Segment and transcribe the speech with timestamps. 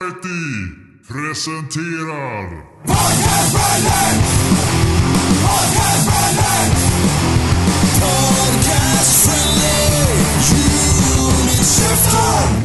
[0.00, 0.74] Variety
[1.08, 2.48] presenterar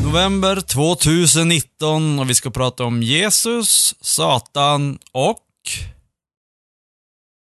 [0.03, 5.39] November 2019 och vi ska prata om Jesus, Satan och...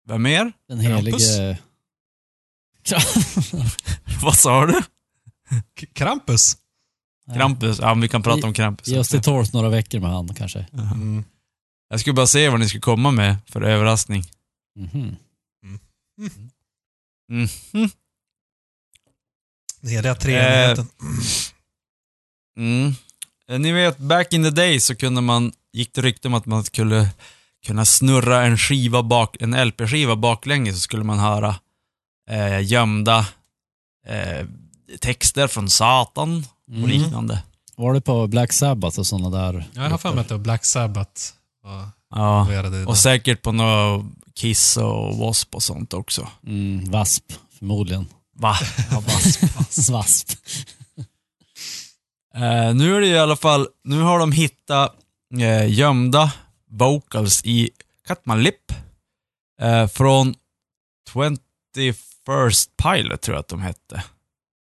[0.08, 0.52] Vem mer?
[0.68, 1.28] Den Krampus?
[1.30, 1.58] helige...
[4.22, 4.82] Vad sa du?
[5.80, 6.56] K- Krampus?
[7.34, 7.78] Krampus?
[7.80, 8.88] Ja, vi kan prata om Krampus.
[8.88, 10.66] Ge oss till tåls några veckor med han kanske.
[10.72, 11.24] Mm.
[11.88, 14.24] Jag skulle bara se vad ni skulle komma med för överraskning.
[14.76, 15.16] Mhm.
[17.28, 17.88] Mhm.
[19.80, 20.88] Den heliga treenigheten.
[22.56, 22.92] Mm.
[23.48, 26.46] Eh, Ni vet, back in the day så kunde man, gick det rykte om att
[26.46, 27.08] man skulle
[27.66, 31.54] kunna snurra en skiva bak, en LP-skiva baklänges så skulle man höra
[32.30, 33.26] eh, gömda
[34.06, 34.46] eh,
[35.00, 36.90] texter från Satan och Mm.
[36.90, 37.42] liknande.
[37.76, 39.68] Var det på Black Sabbath och sådana där?
[39.74, 41.20] Ja, jag har för mig att det var Black Sabbath.
[42.10, 42.46] Ja.
[42.86, 44.04] Och säkert på något
[44.34, 45.48] Kiss och W.A.S.P.
[45.56, 46.28] och sånt också.
[46.46, 48.06] Mm, Wasp, förmodligen.
[48.36, 48.56] Va?
[48.90, 49.42] Ja, Wasp.
[49.90, 50.30] Wasp.
[52.34, 54.94] Eh, nu är det i alla fall, nu har de hittat
[55.40, 56.32] eh, gömda
[56.70, 57.70] vocals i
[58.08, 58.72] Cut My Lip
[59.60, 60.34] eh, från
[61.14, 64.02] 21st Pilot tror jag att de hette.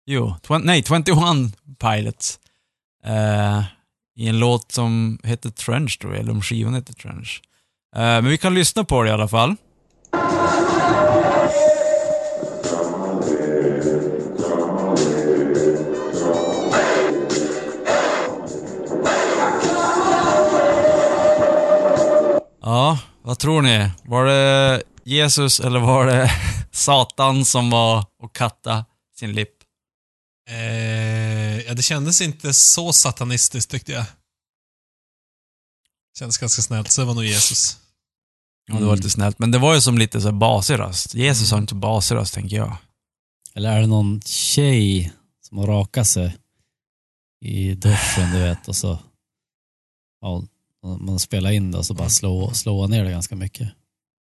[0.08, 2.38] Jo, tw nej 21 Pilots.
[3.06, 3.64] Uh,
[4.16, 7.42] I en låt som heter Trench tror jag, eller om skivan heter Trench.
[7.96, 9.56] Uh, men vi kan lyssna på det i alla fall.
[22.62, 23.90] Ja, vad tror ni?
[24.04, 26.30] Var det Jesus eller var det
[26.72, 28.84] Satan som var och katta
[29.18, 29.55] sin lipp?
[30.48, 34.04] Eh, ja, det kändes inte så satanistiskt tyckte jag.
[36.18, 37.78] Kändes ganska snällt, så det var nog Jesus.
[38.66, 39.38] Ja, det var lite snällt.
[39.38, 41.14] Men det var ju som lite så basig röst.
[41.14, 42.76] Jesus har inte basig röst, tänker jag.
[43.54, 46.36] Eller är det någon tjej som har rakat sig
[47.40, 48.98] i duschen, du vet, och så...
[50.20, 50.44] Ja,
[50.82, 53.72] man spelar in det och så bara slå, slå ner det ganska mycket.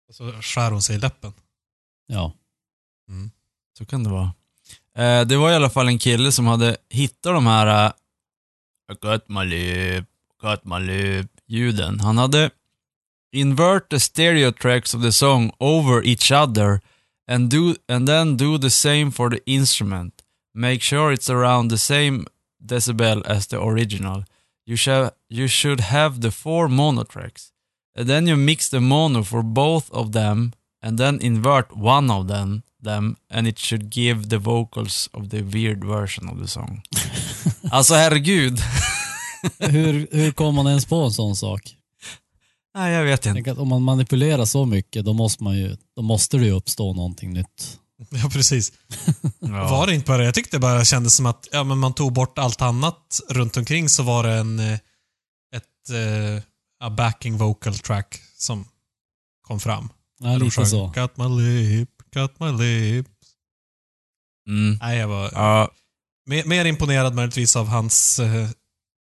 [0.08, 1.32] Och så skär hon sig i läppen.
[2.06, 2.32] Ja.
[3.78, 4.34] Så kan det vara.
[4.98, 7.92] Eh, det var i alla fall en kille som hade hittat de här eh,
[8.88, 10.04] cut I got my lip,
[10.42, 12.00] got my lip ljuden.
[12.00, 12.50] Han hade
[13.32, 16.80] invert the stereo tracks of the song over each other
[17.28, 20.22] and, do, and then do the same for the instrument.
[20.54, 22.26] Make sure it's around the same
[22.64, 24.24] decibel as the original.
[24.66, 27.52] You, shall, you should have the four mono tracks.
[27.94, 30.52] And then you mix the mono for both of them
[30.82, 35.42] and then invert one of them, them and it should give the vocals of the
[35.42, 36.82] weird version of the song.
[37.70, 38.60] alltså herregud.
[39.58, 41.76] Hur, hur kom man ens på en sån sak?
[42.74, 43.52] Nej, jag vet inte.
[43.52, 46.92] Att om man manipulerar så mycket, då måste, man ju, då måste det ju uppstå
[46.92, 47.76] någonting nytt.
[48.10, 48.72] Ja, precis.
[49.38, 49.70] Ja.
[49.70, 52.12] Var det inte bara Jag tyckte det bara kändes som att ja, men man tog
[52.12, 54.74] bort allt annat runt omkring så var det en, eh,
[55.56, 55.90] ett
[56.80, 58.64] a backing vocal track som
[59.42, 59.88] kom fram.
[60.20, 60.86] Ja, lite så.
[60.86, 63.06] Got my lip, got my lip.
[64.48, 64.78] Mm.
[64.82, 65.70] Nej, jag var Ja,
[66.26, 68.34] mer, mer imponerad möjligtvis av hans eh,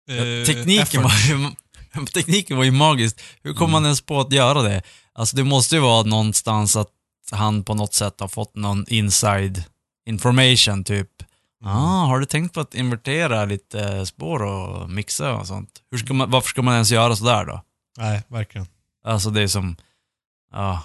[0.09, 1.03] eh, tekniken, effort.
[1.03, 1.51] var
[1.99, 3.21] ju, tekniken var ju magisk.
[3.43, 3.71] Hur kom Mm.
[3.71, 4.81] man ens på att göra det?
[5.13, 6.89] Alltså det måste ju vara någonstans att
[7.31, 9.63] han på något sätt har fått någon inside
[10.05, 11.09] information, typ.
[11.63, 11.75] Mm.
[11.75, 15.69] Ah, har du tänkt på att invertera lite spår och mixa och sånt?
[15.91, 17.61] Hur ska man, varför ska man ens göra sådär då?
[17.97, 18.67] Nej, verkligen.
[19.05, 19.75] Alltså det är som,
[20.51, 20.83] ja,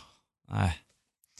[0.50, 0.78] nej.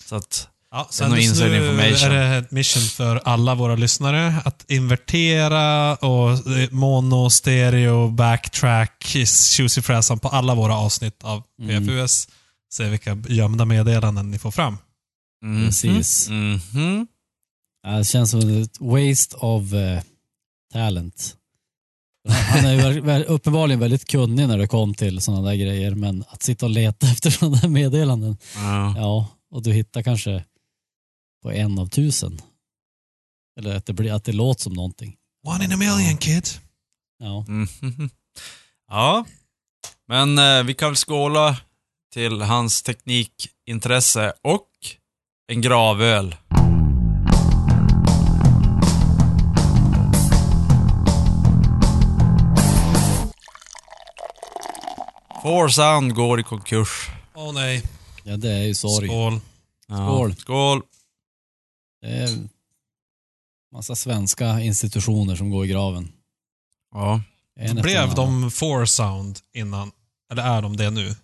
[0.05, 4.71] Så att, Ja, sen inside nu är det ett mission för alla våra lyssnare att
[4.71, 9.05] invertera och eh, mono, stereo, backtrack,
[9.51, 11.87] tjusifräsan på alla våra avsnitt av Mm.
[11.87, 12.29] PFUS.
[12.73, 14.77] Se vilka gömda meddelanden ni får fram.
[15.45, 16.29] mhm, Precis.
[16.29, 17.07] mhm.
[17.83, 20.01] Ja, det känns som ett waste of eh,
[20.73, 21.35] talent.
[22.29, 22.73] Han är
[23.19, 26.71] ju uppenbarligen väldigt kunnig när det kom till sådana där grejer, men att sitta och
[26.71, 28.95] leta efter sådana där meddelanden, Ja.
[28.97, 30.45] ja, och du hittar kanske
[31.43, 32.39] på en av tusen.
[33.61, 35.17] Eller att det, blir, att det låter som någonting.
[35.47, 36.49] One in a million kid.
[37.19, 37.45] Ja.
[37.49, 38.11] Mhm.
[38.91, 39.25] Ja,
[40.09, 41.57] men eh, vi kan väl skåla
[42.13, 44.69] till hans teknikintresse och
[45.53, 46.37] en gravöl.
[55.43, 57.09] Four Sound går i konkurs.
[57.35, 57.83] Åh nej.
[58.25, 59.07] ja, det är ju sorg.
[59.09, 59.41] Skål.
[59.89, 59.97] Ja.
[59.97, 60.35] Skål.
[60.37, 60.83] Skål.
[62.01, 62.49] Det är
[63.73, 66.13] massa svenska institutioner som går i graven.
[66.95, 67.23] Ja.
[67.61, 69.93] En Blev de four sound innan?
[70.33, 71.15] Eller är de det nu?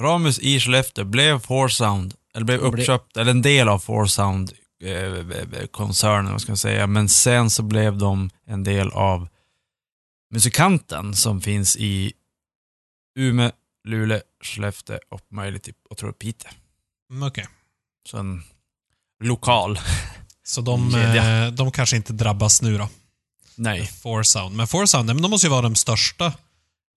[0.00, 4.52] Ramus i Skellefteå blev Four Sound, eller blev uppköpt, eller en del av Four Sound
[4.82, 6.86] eh, koncernen, vad ska jag säga.
[6.86, 9.28] Men sen så blev de en del av
[10.30, 12.12] Musikanten som finns i
[13.18, 13.50] Umeå,
[13.84, 16.50] Luleå, Skellefteå och möjligt typ, jag tror Piteå.
[17.10, 17.48] Mm, Okej.
[18.08, 18.42] Så en
[19.20, 19.78] lokal.
[20.44, 22.88] Så de, eh, de kanske inte drabbas nu då?
[23.54, 24.56] Nej, Four sound.
[24.56, 26.32] Men four sound, men de måste ju vara de största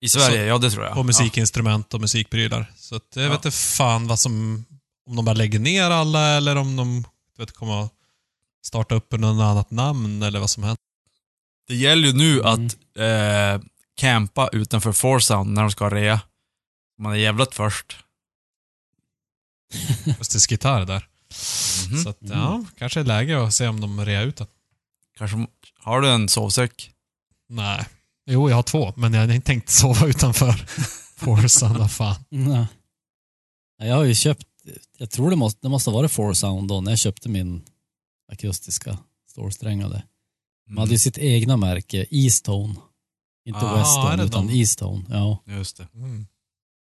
[0.02, 0.94] i Sverige, Så- ja det tror jag.
[0.94, 2.72] på musikinstrument och musikprylar.
[2.76, 3.30] Så att jag Ja.
[3.30, 4.66] vet inte fan vad som...
[5.10, 7.06] Om de bara lägger ner alla eller om de
[7.38, 7.92] vet, kommer att
[8.66, 10.78] starta upp under något annat namn eller vad som händer.
[11.68, 12.46] Det gäller ju nu Mm.
[12.66, 13.68] att eh,
[13.98, 16.22] campa utanför Four Sound när de ska rea.
[17.00, 17.98] Man är jävlat först.
[20.06, 21.08] Just gitarr där.
[21.92, 22.04] Mhm.
[22.04, 24.48] Så att, ja, kanske är läge att se om de rear ut den.
[25.18, 25.48] Kanske,
[25.80, 26.92] har du en sovsäck?
[27.50, 27.86] Nej.
[28.26, 30.66] Jo, jag har två, men jag har inte tänkt sova utanför.
[31.80, 32.16] Vad fan.
[32.30, 32.66] Nej.
[33.80, 34.48] Nej, Jag har ju köpt,
[34.98, 37.62] jag tror det måste, det måste ha varit Four Sound då när jag köpte min
[38.32, 38.98] akustiska
[39.30, 40.04] stålsträngade.
[40.68, 42.76] De hade ju sitt egna märke, Eastone.
[43.46, 44.54] Inte Ah, är Westone det utan de?
[44.54, 45.04] Eastone.
[45.10, 45.38] Ja.
[45.48, 45.88] Just det.
[45.94, 46.28] Mm.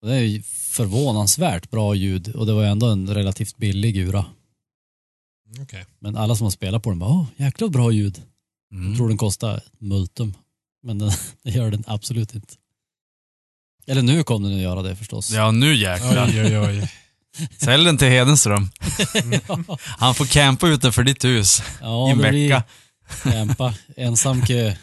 [0.05, 4.25] Det är ju förvånansvärt bra ljud och det var ju ändå en relativt billig ura.
[5.61, 5.85] Okej.
[5.99, 8.21] Men alla som har spelat på den bara, åh jäkla bra ljud.
[8.71, 8.87] Mm.
[8.87, 10.33] Jag tror den kostar ett multum.
[10.83, 11.11] Men den,
[11.43, 12.53] det gör den absolut inte.
[13.87, 15.31] Eller nu kommer den att göra det förstås.
[15.31, 16.27] Ja, nu jäklar.
[16.27, 16.91] Oj, oj, oj.
[17.57, 18.69] Sälj den till Hedenström.
[19.77, 22.63] Han får campa utanför ditt hus ja i en vecka.
[23.23, 24.75] Kämpa, ensam kö.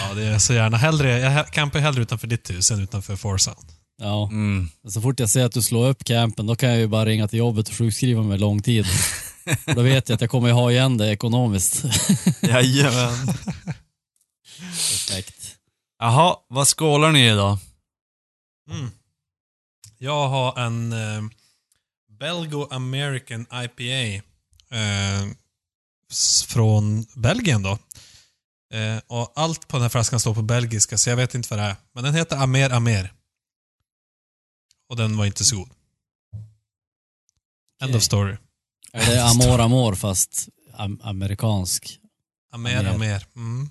[0.00, 3.38] Ja, det är så gärna hellre, jag campar hellre utanför ditt hus än utanför Four
[3.38, 3.68] sound.
[3.98, 4.28] Ja.
[4.28, 4.70] Mm.
[4.88, 7.28] Så fort jag ser att du slår upp campen, då kan jag ju bara ringa
[7.28, 8.86] till jobbet och sjukskriva mig lång tid.
[9.66, 11.84] Då vet jag att jag kommer ju ha igen det ekonomiskt.
[12.42, 13.26] Jajamän.
[14.56, 15.56] Perfekt.
[15.98, 17.58] Jaha, vad skålar ni idag?
[18.70, 18.90] Mm.
[19.98, 21.22] Jag har en eh,
[22.18, 24.24] Belgo American IPA
[24.76, 25.26] eh,
[26.48, 27.78] från Belgien då.
[28.70, 31.58] Eh, och allt på den här flaskan står på belgiska, så jag vet inte vad
[31.58, 31.76] det är.
[31.92, 33.12] Men den heter Amer Amer.
[34.88, 35.68] Och den var inte så god.
[37.82, 38.36] End of story.
[38.92, 42.00] Är det Amor Amor fast am amerikansk
[42.52, 42.90] Amer Amer.
[42.94, 43.26] Amer.
[43.36, 43.70] Mm.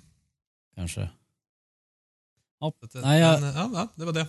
[0.76, 1.10] kanske?
[2.92, 4.28] Det- Nej, jag- men, ja, ja, det var det.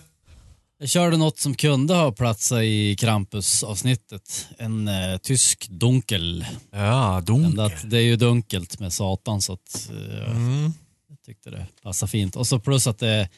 [0.81, 4.47] Jag körde något som kunde ha platsat i Krampus-avsnittet.
[4.57, 6.45] En eh, tysk dunkel.
[6.71, 7.59] Ja, dunkel.
[7.59, 10.73] att det är ju dunkelt med satan så att eh, Mm.
[11.09, 12.35] jag tyckte det passade fint.
[12.35, 13.29] Och så plus att det är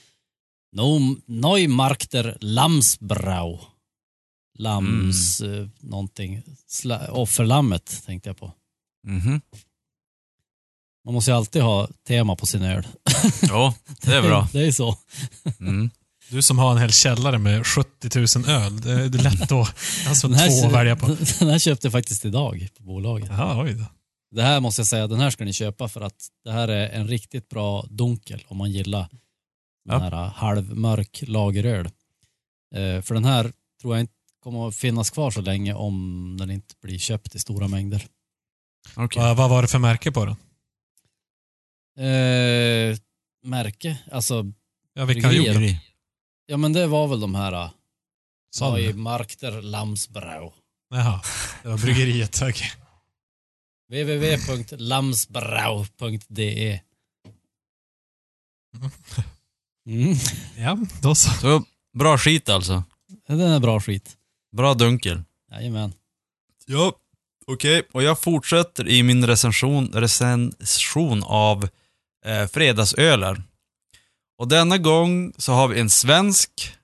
[0.76, 3.60] no, Neumarkter Lamsbrau.
[4.60, 6.42] Lams, eh, någonting.
[6.68, 8.52] Sla, offerlammet tänkte jag på.
[9.08, 9.42] Mhm.
[11.06, 12.88] Man måste ju alltid ha tema på sin öl.
[13.42, 14.48] Ja, det är bra.
[14.54, 14.98] det är så.
[15.60, 15.90] Mm.
[16.30, 19.68] Du som har en hel källare med 70 000 öl, det är lätt då.
[20.08, 21.06] Alltså Den här, två att välja på.
[21.40, 23.30] den här köpte jag faktiskt idag på bolaget.
[23.30, 23.86] Jaha, oj då.
[24.32, 26.90] Det här måste jag säga, den här ska ni köpa för att det här är
[26.90, 29.20] en riktigt bra dunkel om man gillar den
[29.86, 30.00] Ja.
[30.00, 31.86] här halvmörk lageröl.
[32.76, 36.52] Eh, för den här tror jag inte kommer att finnas kvar så länge om den
[36.52, 38.06] inte blir köpt i stora mängder.
[38.96, 39.22] Okej.
[39.24, 40.36] Vad, vad var det för märke på den?
[41.98, 42.98] Eh,
[43.44, 44.46] märke, alltså,
[44.94, 45.80] Ja, vilka Bryggerier.
[46.46, 47.70] Ja men det var väl de här uh,
[48.54, 48.94] Sa du?
[48.94, 50.54] Markter Lamsbrau.
[50.90, 51.22] Jaha,
[51.64, 52.42] det var bryggeriet.
[52.42, 52.72] Okej.
[53.90, 56.80] www.lamsbrau.de
[59.86, 60.16] mm.
[60.58, 61.30] Ja, då så.
[61.30, 62.84] Så, bra skit alltså.
[63.28, 64.18] Den är bra skit.
[64.52, 65.24] Bra dunkel.
[65.52, 65.94] Jajamän.
[66.66, 66.94] Ja,
[67.48, 67.88] okej.
[67.92, 71.70] Och jag fortsätter i min recension, recension av
[72.26, 73.44] eh, fredagsöler.
[74.44, 76.76] Och denna gång så har vi en svensk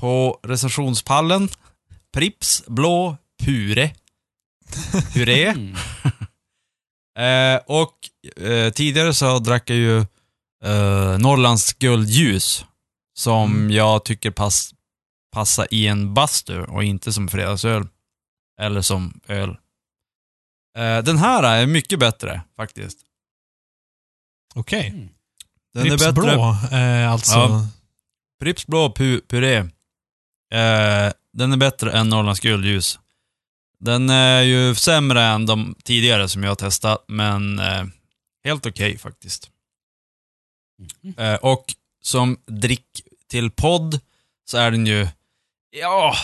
[0.00, 1.48] på recensionspallen.
[2.12, 3.94] Prips Blå Pure.
[5.12, 5.48] Puré.
[5.54, 5.76] Mm.
[7.18, 7.94] Eh, och
[8.42, 9.98] eh, tidigare så drack jag ju
[10.64, 12.64] eh, Norrlands guldljus.
[13.18, 13.70] Som Mm.
[13.70, 14.74] jag tycker pass,
[15.32, 17.88] passar i en bastu och inte som fredagsöl.
[18.60, 19.50] Eller som öl.
[20.78, 22.98] Eh, den här är mycket bättre faktiskt.
[24.54, 24.88] Okej.
[24.88, 25.08] Mm.
[25.78, 26.34] Den Pripps är bättre.
[26.34, 27.34] Blå, eh, alltså.
[27.38, 27.66] Ja.
[28.40, 29.56] Pripps Blå pu puré.
[29.56, 32.98] Eh, den är bättre än Norrlands guldljus.
[33.80, 37.84] Den är ju sämre än de tidigare som jag har testat, men eh,
[38.44, 39.50] helt okej faktiskt.
[41.02, 41.14] Mhm.
[41.18, 44.00] Eh, och som drick till podd
[44.50, 45.08] så är den ju,
[45.70, 46.14] ja,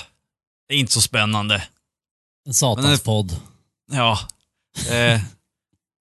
[0.69, 1.55] är inte så spännande.
[1.55, 1.61] En
[2.45, 3.41] Men det- satanspodd.
[3.93, 4.19] Ja,
[4.91, 5.21] eh,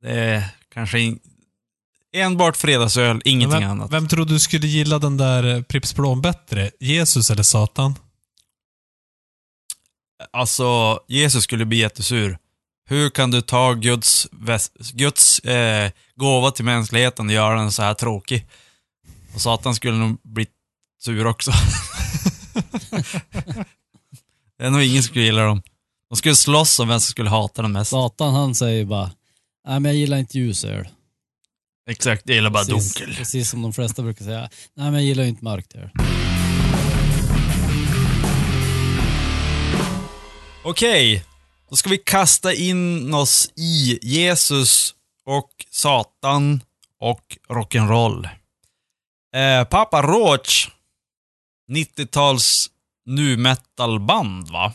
[0.01, 1.19] det är kanske in,
[2.15, 3.91] Enbart fredagsöl, ingenting vem, annat.
[3.91, 6.71] Vem tror du skulle gilla den där eh, Pripps Blom bättre?
[6.79, 7.95] Jesus eller Satan?
[10.31, 12.37] Alltså, Jesus skulle bli jättesur.
[12.85, 14.27] Hur kan du ta Guds,
[14.93, 18.47] Guds eh, gåva till mänskligheten och göra den så här tråkig?
[19.33, 20.47] Och Satan skulle nog bli
[21.03, 21.51] sur också.
[24.57, 25.61] det är nog ingen som skulle gilla dem.
[26.09, 27.91] De skulle slåss om vem som skulle hata den mest.
[27.91, 29.11] Satan han säger bara,
[29.67, 30.87] nej men jag gillar inte ljusöl.
[31.89, 33.15] Exakt, jag gillar bara Precis, dunkel.
[33.15, 34.41] precis som de flesta brukar säga,
[34.73, 35.89] nej men jag gillar ju inte mörkt öl.
[40.63, 41.23] Okej,
[41.69, 46.61] då ska vi kasta in oss i Jesus och Satan
[46.99, 48.29] och rock'n'roll.
[49.35, 50.69] Eh, Papa Roach,
[51.71, 52.69] 90-tals
[53.05, 54.73] nu metal-band va?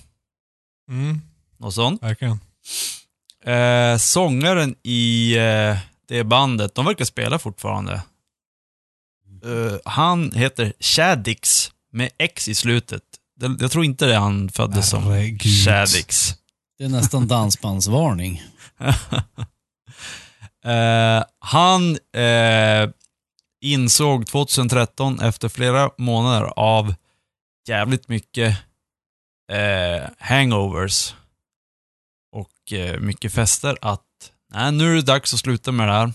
[0.90, 1.20] Mm,
[1.58, 2.02] Något sånt.
[2.02, 2.40] verkligen.
[3.44, 8.02] Eh, sångaren i eh, det bandet, de verkar spela fortfarande.
[9.44, 13.02] Eh, han heter Shaddix med X i slutet.
[13.36, 15.04] Det- Jag tror inte det är han föddes som.
[15.64, 16.34] Shaddix.
[16.78, 18.42] Det är nästan dansbandsvarning.
[20.64, 22.90] Eh, han eh,
[23.60, 26.94] insåg 2013 efter flera månader av
[27.68, 28.58] jävligt mycket
[30.18, 31.14] hangovers
[32.32, 34.02] och mycket fester att
[34.52, 36.12] nej, nu är det dags att sluta med det här.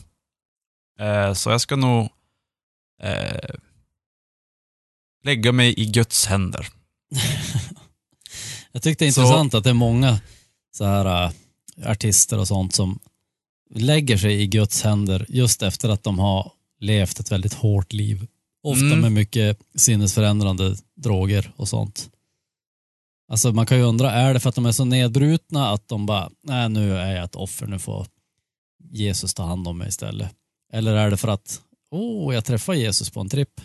[1.27, 2.09] Eh, så jag ska nog
[3.01, 3.49] eh,
[5.23, 6.67] lägga mig i Guds händer.
[8.71, 10.19] Jag tyckte det är Så- intressant att det är många
[10.77, 11.31] så här äh,
[11.91, 12.99] artister och sånt som
[13.75, 18.27] lägger sig i Guds händer just efter att de har levt ett väldigt hårt liv.
[18.63, 18.99] Ofta Mm.
[18.99, 22.09] med mycket sinnesförändrande droger och sånt.
[23.31, 26.05] Alltså man kan ju undra, är det för att de är så nedbrutna att de
[26.05, 28.07] bara, nej nu är jag ett offer, nu får
[28.93, 30.31] Jesus ta hand om mig istället.
[30.73, 33.61] Eller är det för att, åh, oh, jag träffar Jesus på en tripp.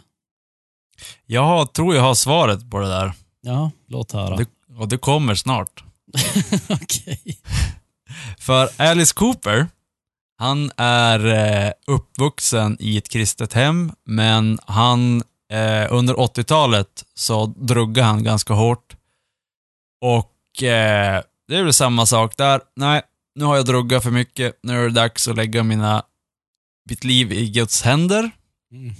[1.26, 3.12] Jag har, tror jag har svaret på det där.
[3.40, 4.36] Ja, låt höra.
[4.36, 4.46] Det,
[4.78, 5.84] och det kommer snart.
[6.68, 7.38] Okej.
[8.38, 9.68] För Alice Cooper,
[10.38, 18.06] han är eh, uppvuxen i ett kristet hem, men han eh, under 80-talet så druggade
[18.06, 18.96] han ganska hårt.
[20.00, 22.60] Och eh, det är väl samma sak där.
[22.76, 23.02] Nej,
[23.38, 24.58] nu har jag druggat för mycket.
[24.62, 26.02] Nu är det dags att lägga mina,
[26.90, 28.30] mitt liv i Guds händer.
[28.72, 28.94] Mm.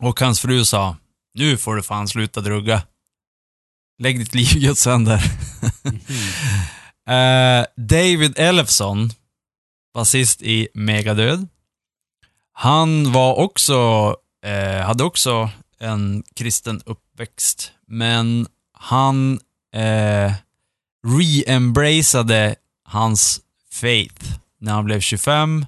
[0.00, 0.96] Och hans fru sa,
[1.34, 2.82] nu får du fan sluta drugga.
[3.98, 5.22] Lägg ditt liv i Guds händer.
[7.08, 9.10] Eh, David Elfson,
[9.94, 11.48] basist i Megadöd.
[12.52, 19.40] Han var också, eh, hade också en kristen uppväxt, men han
[19.74, 20.32] eh,
[21.06, 22.54] re-embraceade
[22.84, 23.40] hans
[23.80, 24.24] faith
[24.58, 25.66] när han blev 25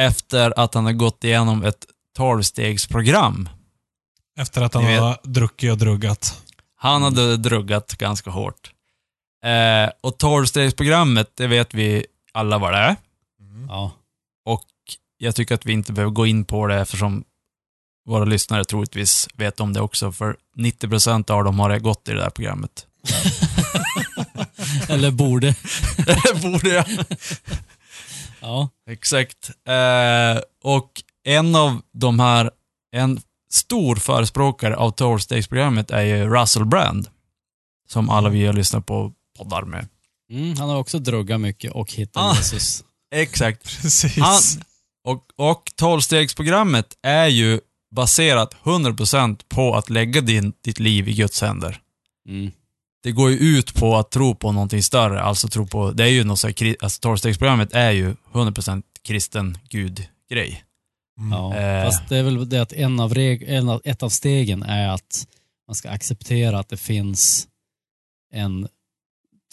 [0.00, 1.86] efter att han hade gått igenom ett
[2.18, 3.48] 12-stegsprogram.
[4.38, 6.42] Efter att han har druckit och druggat.
[6.76, 8.70] Han hade druggat ganska hårt.
[9.44, 12.96] Eh, och 12-stegsprogrammet, det vet vi alla vad det är.
[13.68, 13.92] Ja.
[14.44, 14.66] Och
[15.18, 17.24] jag tycker att vi inte behöver gå in på det eftersom
[18.06, 22.20] våra lyssnare troligtvis vet om det också, för 90% av dem har gått i det
[22.20, 22.86] där programmet.
[24.88, 25.54] Eller borde.
[26.42, 26.84] Borde jag.
[28.40, 28.68] Ja.
[28.90, 29.50] Exakt.
[29.68, 30.90] Eh, och
[31.24, 32.50] en av de här,
[32.92, 37.08] en stor förespråkare av 12-stegsprogrammet är ju Russell Brand.
[37.88, 39.88] Som alla vi har lyssnat på poddar med.
[40.32, 42.36] Mm, han har också druggat mycket och hittat Ah.
[42.36, 42.84] Jesus.
[43.14, 43.62] Exakt.
[43.82, 44.18] Precis.
[44.18, 44.40] Han,
[45.04, 47.60] och, och 12-stegsprogrammet är ju
[47.94, 51.80] baserat 100% på att lägga din, ditt liv i Guds händer.
[52.28, 52.52] Mm.
[53.02, 56.08] Det går ju ut på att tro på någonting större, alltså tro på, det är
[56.08, 60.64] ju något så här, alltså 12-stegsprogrammet är ju 100% kristen gud-grej.
[61.18, 61.32] Mm.
[61.32, 61.56] Ja.
[61.56, 61.84] Eh.
[61.84, 64.88] Fast det är väl det att en av reg- en av, ett av stegen är
[64.88, 65.26] att
[65.68, 67.48] man ska acceptera att det finns
[68.32, 68.68] en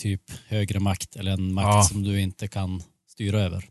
[0.01, 1.83] typ högre makt eller en makt Ja.
[1.83, 3.69] som du inte kan styra över.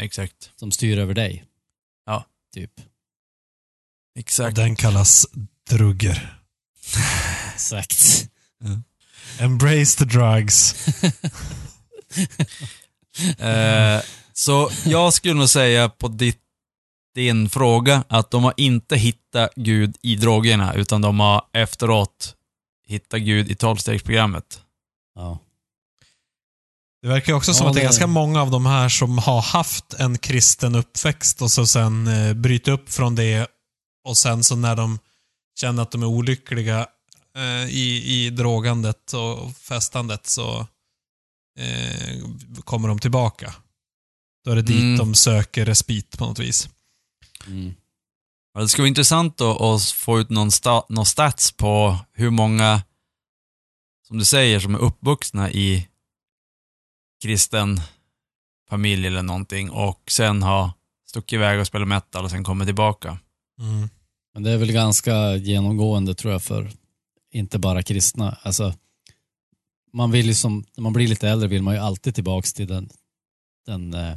[0.00, 0.50] Exakt.
[0.56, 1.44] Som styr över dig.
[2.06, 2.24] Ja.
[2.54, 2.72] Typ.
[4.18, 4.56] Exakt.
[4.56, 5.26] Den kallas
[5.70, 6.36] drugger.
[7.54, 8.28] Exakt.
[9.40, 10.86] Embrace the drugs.
[13.38, 14.00] Eh,
[14.32, 16.40] så jag skulle nog säga på ditt,
[17.14, 22.34] din fråga att de har inte hittat Gud i drogerna, utan de har efteråt
[22.86, 24.60] hittat Gud i 12-stegsprogrammet.
[25.14, 25.38] Ja.
[27.02, 29.40] Det verkar också som Ja, att det är ganska många av de här som har
[29.40, 33.46] haft en kristen uppväxt och så sen eh, bryter upp från det
[34.04, 34.98] och sen så när de
[35.60, 36.86] känner att de är olyckliga
[37.68, 40.66] i, i drogandet och festandet så
[41.58, 42.18] eh,
[42.64, 43.54] kommer de tillbaka.
[44.44, 44.98] Då är det dit Mm.
[44.98, 46.68] de söker respit på något vis.
[47.46, 47.74] Mm.
[48.54, 52.82] Det skulle vara intressant att, att få ut någon, sta, någon stats på hur många,
[54.08, 55.88] som du säger, som är uppvuxna i
[57.22, 57.80] kristen
[58.70, 60.70] familj eller någonting och sen har
[61.08, 63.18] stuckit iväg och spelat metal och sen kommer tillbaka.
[63.60, 63.88] Mm.
[64.34, 66.70] Men det är väl ganska genomgående tror jag för
[67.32, 68.38] inte bara kristna.
[68.42, 68.74] Alltså,
[69.92, 72.66] man vill ju som, när man blir lite äldre vill man ju alltid tillbaks till
[72.66, 72.90] den,
[73.66, 74.16] den eh,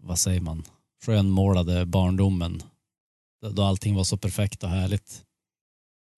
[0.00, 0.64] vad säger man,
[1.04, 2.62] skönmålade barndomen.
[3.50, 5.22] Då- allting var så perfekt och härligt.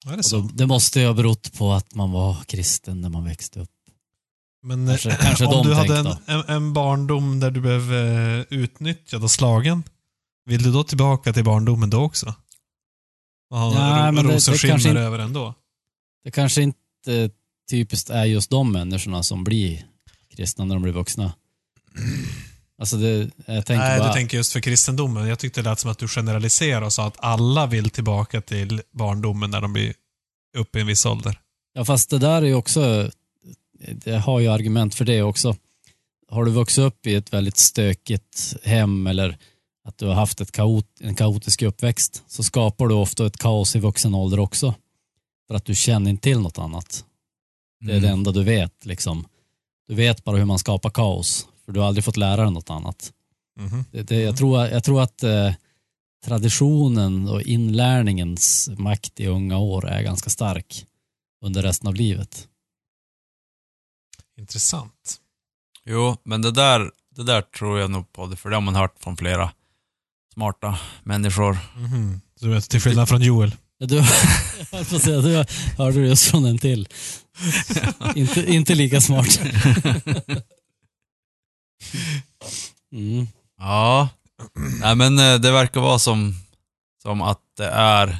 [0.05, 3.09] Ja, det Och då, det måste ju ha berott på att man var kristen när
[3.09, 3.71] man växte upp.
[4.63, 8.45] Men Kanske- eh, kanske om du hade en, en, en barndom där du blev eh,
[8.51, 9.83] utnyttjad och slagen,
[10.45, 12.35] vill du då tillbaka till barndomen då också?
[13.51, 15.55] Och ha Ja, ro, men det- det rosor kanske skimmer inte- över ändå?
[16.25, 17.31] Det kanske inte
[17.71, 19.87] typiskt är just de människorna som blir
[20.37, 21.33] kristna när de blir vuxna.
[22.79, 25.29] Alltså det, jag tänker Nej, bara, du tänker just för kristendomen.
[25.29, 28.83] Jag tyckte det lät som att du generaliserade och sa att alla vill tillbaka till
[28.93, 29.95] barndomen när de blir
[30.57, 31.41] uppe i en viss ålder.
[31.75, 33.11] Ja fast det där är ju också,
[34.05, 35.57] det har ju argument för det också.
[36.31, 39.39] Har du vuxit upp i ett väldigt stökigt hem eller
[39.85, 43.77] att du har haft ett kaot, en kaotisk uppväxt så skapar du ofta ett kaos
[43.77, 44.75] i vuxen ålder också.
[45.49, 47.05] För att du känner inte till något annat.
[47.81, 49.27] Det är det enda du vet liksom.
[49.89, 51.47] Du vet bara hur man skapar kaos.
[51.65, 53.13] För du har aldrig fått lära dig något annat.
[53.61, 53.85] Mhm.
[53.91, 55.53] Det, det, jag, tror, jag tror att eh,
[56.25, 60.87] traditionen och inlärningens makt i unga år är ganska stark
[61.45, 62.49] under resten av livet.
[64.39, 65.21] Intressant.
[65.85, 68.95] Jo, men det där, det där tror jag nog på, för det har man hört
[69.01, 69.51] från flera
[70.35, 71.59] smarta människor.
[71.77, 72.21] Mhm.
[72.41, 73.57] Du vet, till skillnad från Joel.
[73.87, 73.97] Du,
[74.71, 75.45] jag får säga, du
[75.79, 76.89] hörde just från en till.
[78.15, 79.41] inte, inte lika smart.
[82.93, 83.27] Mm.
[83.59, 84.09] Ja,
[84.81, 86.35] nej men eh, det verkar vara som,
[87.03, 88.17] som att det är,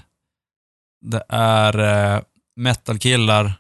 [1.01, 2.23] det är eh,
[2.57, 3.55] metalkillar,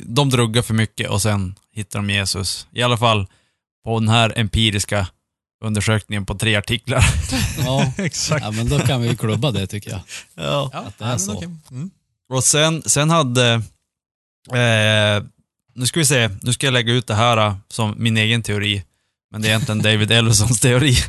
[0.00, 2.68] de druggar för mycket och sen hittar de Jesus.
[2.70, 3.26] I alla fall
[3.84, 5.08] på den här empiriska
[5.60, 7.04] undersökningen på tre artiklar.
[7.64, 7.92] Ja.
[8.04, 8.44] Exakt.
[8.44, 10.00] ja, men då kan vi ju klubba det tycker jag.
[10.34, 10.70] Ja.
[10.72, 11.42] Att det är så.
[11.70, 11.90] Mm.
[12.28, 13.52] Och sen, sen hade,
[14.52, 15.22] eh,
[15.74, 18.42] nu ska vi se, nu ska jag lägga ut det här eh, som min egen
[18.42, 18.84] teori,
[19.30, 20.96] men det är egentligen David Elvisons teori.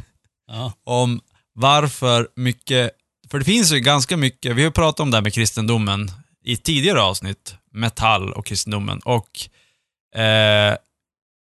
[0.53, 0.73] Ja.
[0.83, 1.21] om
[1.53, 2.91] varför mycket,
[3.29, 6.11] för det finns ju ganska mycket, vi har pratat om det här med kristendomen
[6.43, 9.49] i tidigare avsnitt, metall och kristendomen, och
[10.19, 10.75] eh,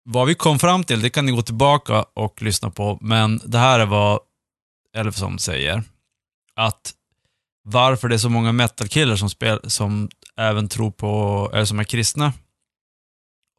[0.08, 3.58] vad vi kom fram till, det kan ni gå tillbaka och lyssna på, men det
[3.58, 4.20] här är vad
[4.96, 5.82] Elfson säger,
[6.54, 6.94] att
[7.62, 11.84] varför det är så många metalkillar som, spel, som även tror på, eller som är
[11.84, 12.32] kristna.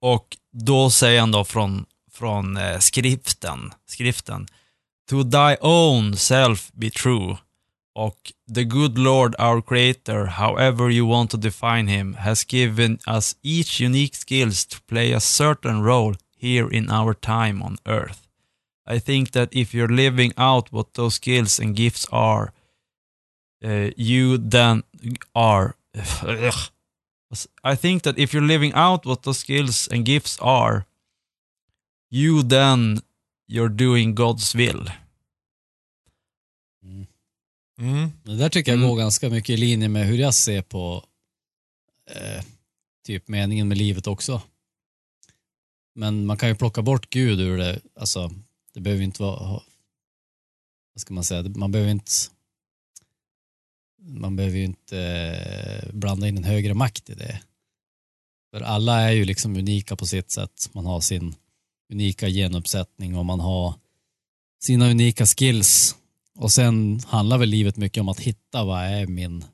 [0.01, 4.47] Och då säger han då från, från eh, skriften, skriften,
[5.10, 7.38] To thy own self be true.
[7.95, 13.36] Och the good Lord our creator, however you want to define him, has given us
[13.43, 18.28] each unique skills to play a certain role here in our time on earth.
[18.95, 22.52] I think that if you're living out what those skills and gifts are,
[23.65, 24.84] uh, you then
[25.34, 25.76] are.
[27.63, 30.86] I think that if you're living out what those skills and gifts are,
[32.10, 33.02] you then
[33.47, 34.89] you're doing God's will.
[36.86, 37.08] Mm.
[37.80, 38.12] Mm.
[38.23, 38.89] Det där tycker jag Mm.
[38.89, 41.06] går ganska mycket i linje med hur jag ser på
[42.10, 42.43] eh,
[43.06, 44.41] typ meningen med livet också.
[45.97, 47.81] Men man kan ju plocka bort Gud ur det.
[47.99, 48.31] Alltså,
[48.73, 49.39] det behöver inte vara,
[50.93, 52.12] vad ska man säga, man behöver inte
[54.01, 57.41] man behöver ju inte eh, blanda in en högre makt i det.
[58.51, 60.69] För alla är ju liksom unika på sitt sätt.
[60.73, 61.36] Man har sin
[61.93, 63.73] unika genuppsättning och man har
[64.63, 65.95] sina unika skills.
[66.36, 69.45] Och sen handlar väl livet mycket om att hitta vad är min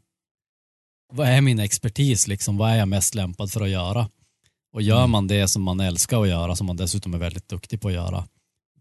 [1.13, 2.57] vad är min expertis liksom?
[2.57, 4.09] Vad är jag mest lämpad för att göra?
[4.73, 5.11] Och gör Mm.
[5.11, 7.93] man det som man älskar att göra, som man dessutom är väldigt duktig på att
[7.93, 8.27] göra,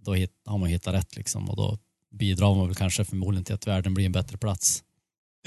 [0.05, 0.12] då
[0.46, 1.78] har man hittat rätt liksom och då
[2.18, 4.83] bidrar man väl kanske förmodligen till att världen blir en bättre plats.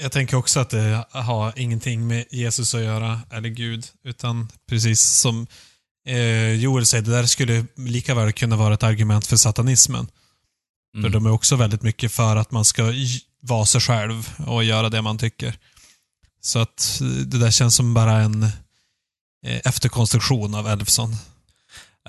[0.02, 5.02] Jag tänker också att det har ingenting med Jesus att göra, eller Gud, utan precis
[5.20, 5.46] som
[6.06, 10.06] eh, Joel säger, det där skulle lika väl kunna vara ett argument för satanismen.
[10.94, 11.12] För Mm.
[11.12, 12.92] de är också väldigt mycket för att man ska
[13.40, 15.58] vara sig själv och göra det man tycker.
[16.40, 18.46] Så att eh, det där känns som bara en
[19.46, 21.16] Eh, efterkonstruktion av Elfson.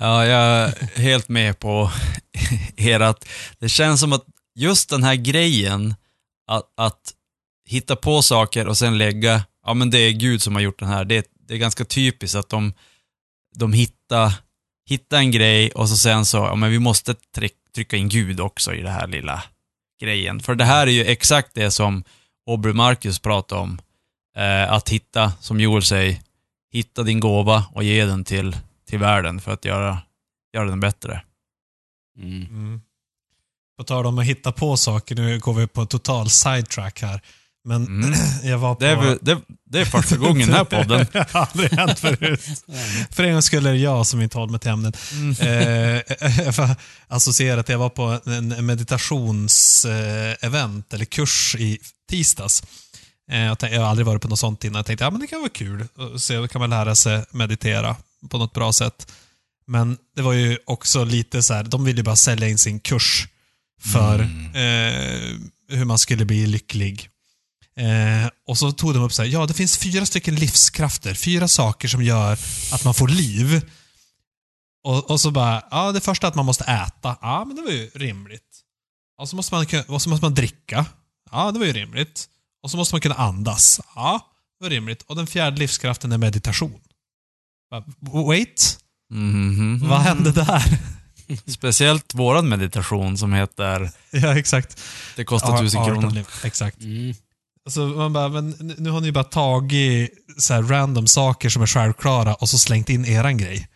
[0.00, 1.90] Ja, jag är helt med på
[2.76, 4.24] er att det känns som att
[4.54, 5.94] just den här grejen
[6.46, 7.14] att, att
[7.68, 10.88] hitta på saker och sen lägga, ja men det är Gud som har gjort den
[10.88, 12.72] här, det, det är ganska typiskt att de,
[13.56, 14.32] de hittar,
[14.88, 17.14] hittar en grej och så sen så, ja men vi måste
[17.74, 19.44] trycka in Gud också i det här lilla
[20.00, 20.40] grejen.
[20.40, 22.04] För det här är ju exakt det som
[22.50, 23.80] Aubrey Marcus pratade om.
[24.36, 26.16] Eh, att hitta, som Joel säger,
[26.72, 28.56] hitta din gåva och ge den till,
[28.88, 29.98] till världen för att göra,
[30.54, 31.22] göra den bättre.
[32.18, 32.42] Mm.
[32.46, 32.80] Mm.
[33.78, 37.20] På tal om att hitta på saker, nu går vi på en total sidetrack här.
[37.64, 38.14] Men Mm.
[38.42, 38.80] jag var på...
[38.80, 39.38] Det är, väl- det,
[39.70, 41.06] det är första gången i den här podden.
[41.12, 42.40] det har aldrig hänt förut.
[43.10, 44.98] För en gång skulle det jag som inte håller mig till ämnet.
[45.12, 45.30] Mm.
[45.40, 46.02] Eh,
[46.44, 46.68] jag får
[47.08, 51.78] associera att jag var på en meditationsevent, eller kurs i
[52.10, 52.62] tisdags.
[53.28, 54.76] Eh, jag har aldrig varit på något sånt innan.
[54.76, 55.88] Jag tänkte ja, men det kan vara kul.
[55.96, 57.96] att Se, kan man lära sig meditera
[58.28, 59.12] på något bra sätt.
[59.66, 62.80] Men det var ju också lite så här, de ville ju bara sälja in sin
[62.80, 63.28] kurs
[63.80, 65.36] för eh,
[65.68, 67.08] hur man skulle bli lycklig.
[67.76, 71.48] Eh, och så tog de upp så här, ja det finns fyra stycken livskrafter, fyra
[71.48, 72.38] saker som gör
[72.72, 73.70] att man får liv.
[74.84, 77.16] Och, och så bara, ja det första är att man måste äta.
[77.20, 78.42] Ja, men det var ju rimligt.
[79.18, 80.86] Och så måste man, och så måste man dricka.
[81.30, 82.28] Ja, det var ju rimligt.
[82.62, 83.80] Och så måste man kunna andas.
[83.94, 84.26] Ja,
[84.60, 85.02] det var rimligt.
[85.02, 86.74] Och den fjärde livskraften är meditation.
[88.28, 88.78] Wait,
[89.10, 89.88] Mhm.
[89.88, 90.62] vad hände där?
[91.50, 94.80] Speciellt våran meditation som heter ja, exakt.
[95.16, 96.24] Det kostar tusen kronor.
[96.44, 96.80] Exakt.
[96.82, 97.14] Mm.
[97.66, 101.66] Alltså man bara, men nu- har ni bara tagit så här random saker som är
[101.66, 103.68] självklara och så slängt in eran grej.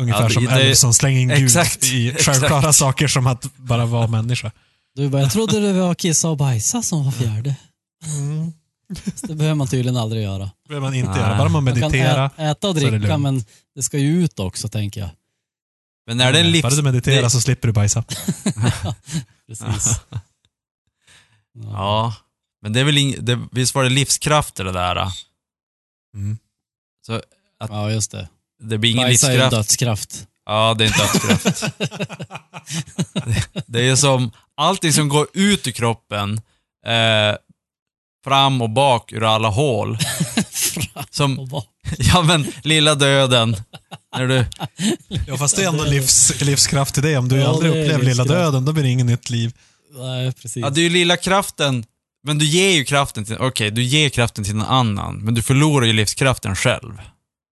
[0.00, 2.24] Ungefär Ja, det- som det- Elvis slänger in Gud Exakt, i exakt.
[2.38, 4.50] självklara saker som att bara vara människa.
[4.94, 7.54] Du bara, jag trodde det var kissa och bajsa som var fjärde.
[8.06, 8.52] Mm.
[9.14, 10.44] Så Det behöver man tydligen aldrig göra.
[10.62, 11.20] Det behöver man inte Nej.
[11.20, 11.38] göra.
[11.38, 12.30] Bara man Man kan mediterar.
[12.36, 13.22] äta och så är det dricka, lugnt.
[13.22, 15.10] men det ska ju ut också, tänker jag.
[16.06, 16.62] Men är det en livs...
[16.62, 18.04] Bara du mediterar det- så slipper du bajsa.
[19.46, 20.00] Precis.
[21.72, 22.14] Ja,
[22.62, 23.14] men det är väl ing...
[23.24, 24.94] det, Visst var det livskrafter det där?
[24.94, 25.12] då?
[26.14, 26.38] Mm.
[27.58, 28.28] Ja, just det.
[28.62, 29.56] Det blir ingen Bajsa är ju livskraft.
[29.68, 30.26] dödskraft.
[30.46, 31.64] Ja, det är inte dödskraft.
[33.54, 36.40] det, det är som allting som går ut ur kroppen,
[36.86, 37.36] eh,
[38.24, 39.98] fram och bak ur alla hål.
[41.10, 41.62] Som, Och bara,
[41.98, 43.56] ja men, lilla döden.
[44.16, 44.44] När du,
[45.26, 47.16] Ja, fast det är ändå livs, livskraft i det.
[47.16, 49.52] Om du Ja, aldrig upplever lilla döden, då blir det inget nytt liv.
[49.98, 50.56] nej, precis.
[50.62, 51.84] ja, det är ju lilla kraften,
[52.26, 55.42] men du ger ju kraften till, okej, du ger kraften till någon annan, men du
[55.42, 57.00] förlorar ju livskraften själv.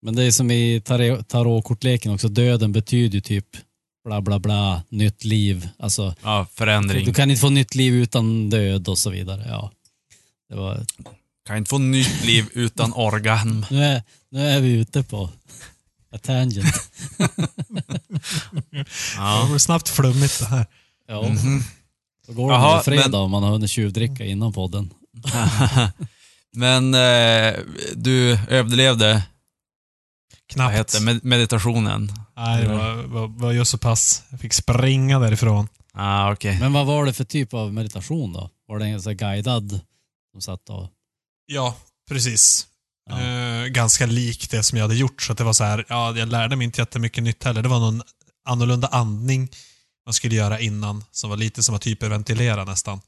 [0.02, 3.46] Men det är som i tar- tarotkortleken också, döden betyder ju typ
[4.08, 5.68] bla bla bla, nytt liv.
[5.78, 7.04] Alltså, Ja, förändring.
[7.06, 9.44] du kan inte få nytt liv utan död och så vidare.
[9.48, 9.70] Ja.
[10.48, 10.86] Det var,
[11.46, 13.60] kan inte få nytt liv utan orgasm.
[13.70, 15.30] nu, är, nu är vi ute på
[16.12, 16.74] a tangent.
[18.70, 18.84] Det
[19.16, 19.46] Ja.
[19.50, 20.66] går snabbt flummigt det här.
[21.08, 21.62] Ja, Mhm.
[22.26, 24.90] då går det Jaha, fredag men- om man har hunnit tjuvdricka innan podden.
[26.56, 27.54] men eh,
[27.94, 29.22] du överlevde, vad
[30.46, 30.74] Knappt.
[30.74, 32.12] heter med, meditationen?
[32.36, 34.22] Nej, det var, var, var just så pass.
[34.30, 35.68] Jag fick springa därifrån.
[35.92, 36.60] Ah, okej.
[36.60, 38.50] Men vad var det för typ av meditation då?
[38.68, 39.80] Var det en sån här guidad
[40.34, 40.88] som satt och...
[41.46, 41.76] Ja,
[42.08, 42.66] precis.
[43.10, 43.20] Ja.
[43.20, 45.22] Eh, ganska lik det som jag hade gjort.
[45.22, 47.62] Så att det var så här, ja, jag lärde mig inte jättemycket nytt heller.
[47.62, 48.02] Det var någon
[48.44, 49.48] annorlunda andning
[50.06, 53.00] man skulle göra innan, som var lite som att hyperventilera nästan.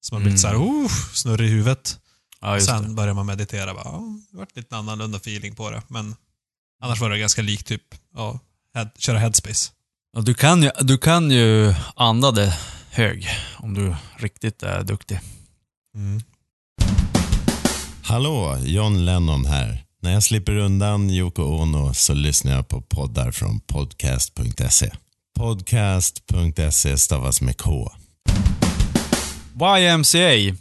[0.00, 0.38] Så man blev Mm.
[0.38, 1.98] så här, oh, snurrig i huvudet.
[2.40, 2.88] Ja, Sen det.
[2.94, 3.74] började man meditera.
[3.74, 5.82] Bara, ja, det var lite annorlunda feeling på det.
[5.88, 6.16] Men
[6.82, 8.38] annars var det ganska likt typ, ja,
[8.74, 9.70] head, köra headspace.
[10.12, 12.58] Ja, du, kan ju, du kan ju anda det
[12.90, 15.20] hög, om du riktigt är duktig.
[15.94, 16.22] Mm.
[18.04, 19.84] Hallå, John Lennon här.
[20.02, 24.90] När jag slipper undan Yoko Ono så lyssnar jag på poddar från podcast.se.
[25.38, 27.92] Podcast.se stavas med K.
[29.78, 30.56] YMCA.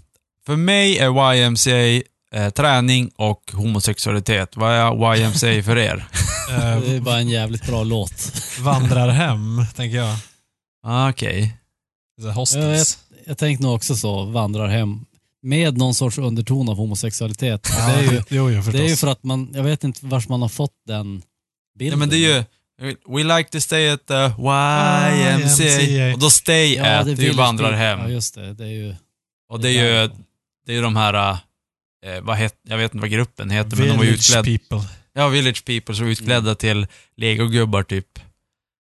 [0.45, 2.03] För mig är YMCA
[2.36, 4.58] eh, träning och homosexualitet.
[4.58, 6.08] Vad är YMCA för er?
[6.49, 8.32] Eh, Det är bara en jävligt bra låt.
[8.60, 10.15] vandrar hem, tänker jag.
[10.86, 11.58] Ah, Okej.
[12.21, 12.97] Så här Hostels.
[13.25, 15.06] Jag tänkte nog också så, vandrar hem.
[15.43, 17.69] Med någon sorts underton av homosexualitet.
[17.69, 20.06] Och Det är ju, jo, jo, det är ju för att man, jag vet inte
[20.06, 21.21] vars man har fått den
[21.79, 21.91] bilden.
[21.91, 22.43] Ja, men det är ju...
[23.08, 25.82] We like to stay at the YMCA.
[25.82, 26.13] YMCA.
[26.13, 27.99] Och då stay Ja, at, det är ju Village vandrar hem.
[27.99, 28.53] Ja, just det.
[28.53, 28.95] Det är ju...
[29.49, 30.10] och det är ju
[30.65, 31.38] det är ju de här...
[32.06, 34.43] Eh, vad het, jag vet inte vad gruppen heter, men de var Village utklädda...
[34.43, 34.89] people.
[35.13, 38.19] Ja, Village People, som var utklädda till legogubbar typ.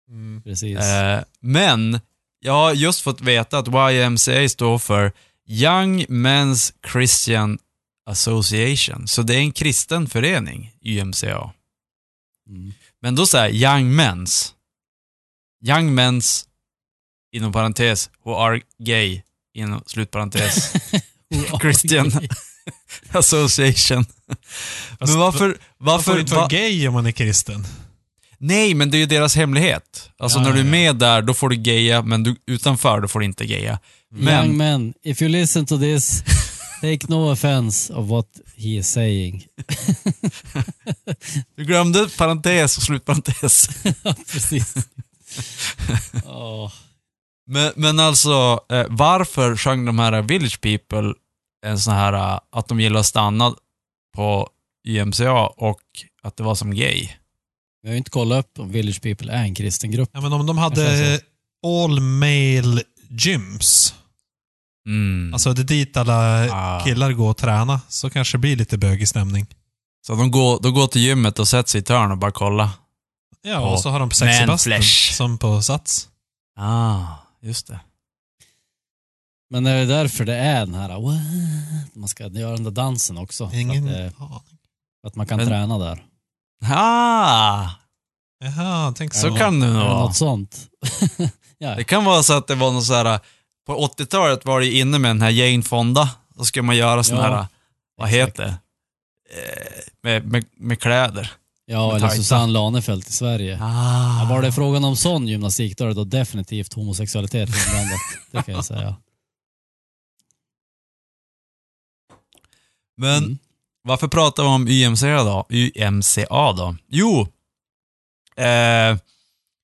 [0.10, 0.42] Mm.
[0.44, 0.80] Precis.
[0.80, 2.00] Eh, men,
[2.40, 5.12] jag har just fått veta att YMCA står för
[5.48, 7.60] Young Men's Christian
[8.06, 9.08] Association.
[9.08, 11.54] Så det är en kristen förening, YMCA.
[12.50, 12.74] Mm.
[13.02, 14.54] Men då säger Young Men's.
[15.66, 16.46] Young Men's,
[17.32, 19.22] inom parentes, who are gay,
[19.54, 20.74] inom slutparentes,
[21.62, 22.12] Christian
[23.12, 24.06] Association.
[25.00, 27.66] Men varför, Man får varför, inte vara va, gay om man är kristen.
[28.40, 30.10] Nej, men det är ju deras hemlighet.
[30.20, 33.08] Alltså Ja, när du är med där, då får du geja, men du, utanför, då
[33.08, 33.80] får du inte geja.
[34.12, 36.24] Men, Young men, if you listen to this,
[36.82, 39.46] take no offense of what he is saying.
[41.56, 43.70] du glömde parentes och slutparentes.
[44.04, 44.76] Ja, Precis.
[46.26, 46.72] Åh.
[47.50, 51.14] Men, men alltså, eh, varför sjöng de här Village People
[51.66, 53.54] en sån här, eh, att de gillar att stanna
[54.16, 54.50] på
[54.88, 55.82] YMCA och
[56.24, 57.10] att det var som gay?
[57.82, 60.10] Vi har ju inte kollat upp om Village People är en kristen grupp.
[60.14, 61.20] Ja, men om de hade
[61.66, 63.94] all male gyms,
[64.88, 65.34] Mm.
[65.34, 66.84] alltså det är dit alla Ah.
[66.86, 69.48] killar går och träna, så kanske det blir lite bögig stämning.
[70.08, 72.32] Så de går, de går till gymmet och sätter sig i ett hörn och bara
[72.32, 72.72] kolla.
[73.42, 75.14] Ja, Och och så har de Sexy Busten flesh.
[75.14, 76.10] som på Sats.
[76.60, 77.04] Ah,
[77.42, 77.80] just det.
[79.50, 81.96] Men är det därför det är den här, what?
[81.96, 83.50] man ska göra den där dansen också?
[83.50, 84.42] För Ingen att, det, aning.
[85.02, 86.04] för att man kan Men- träna där.
[86.66, 87.70] Ah,
[88.40, 89.36] Jaha, tänk så så.
[89.36, 90.00] Kan det nog vara.
[90.00, 90.68] något sånt?
[91.58, 91.76] ja.
[91.76, 93.20] Det kan vara så att det var något så här.
[93.68, 96.10] på 80-talet var det ju inne med den här Jane Fonda.
[96.36, 97.48] Då ska man göra såna Ja, här,
[97.98, 98.40] vad exakt.
[98.40, 98.50] heter det?
[99.42, 101.32] Eh, Med, med, med kläder.
[101.66, 102.16] Ja, Med eller tajta.
[102.24, 103.60] Susanne Lanefelt i Sverige.
[103.62, 104.20] Ah.
[104.24, 108.00] Ja, var det frågan om sån gymnastik, då är det då definitivt homosexualitet inblandat.
[108.32, 108.96] Det kan jag säga.
[112.98, 113.38] Men Mm.
[113.88, 115.46] Varför pratar vi om YMCA då?
[115.50, 116.76] YMCA då?
[116.88, 117.28] Jo,
[118.36, 118.98] eh,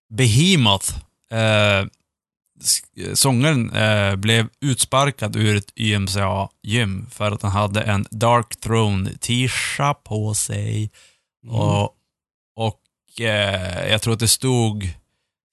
[0.10, 0.96] Behemoth,
[1.32, 1.86] eh,
[3.14, 10.34] sångaren eh, blev utsparkad ur ett YMCA-gym för att han hade en Dark Throne-tisha på
[10.34, 10.92] sig.
[11.44, 11.56] Mm.
[11.56, 11.96] Och,
[12.56, 12.82] och
[13.22, 14.90] eh, jag tror att det stod,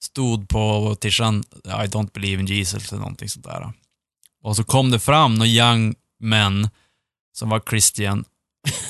[0.04, 3.72] stod på tishan I don't believe in Jesus eller någonting sånt där.
[4.42, 6.68] Och så kom det fram några young men
[7.32, 8.24] som var Christian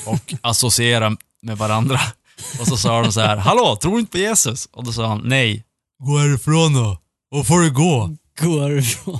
[0.05, 1.99] och associerade med varandra.
[2.59, 4.65] Och så sa de så här, hallå, tror du inte på Jesus?
[4.65, 5.65] Och då sa han, nej.
[6.03, 6.97] Gå härifrån då.
[7.31, 8.15] Och får du gå.
[8.41, 9.19] Gå härifrån.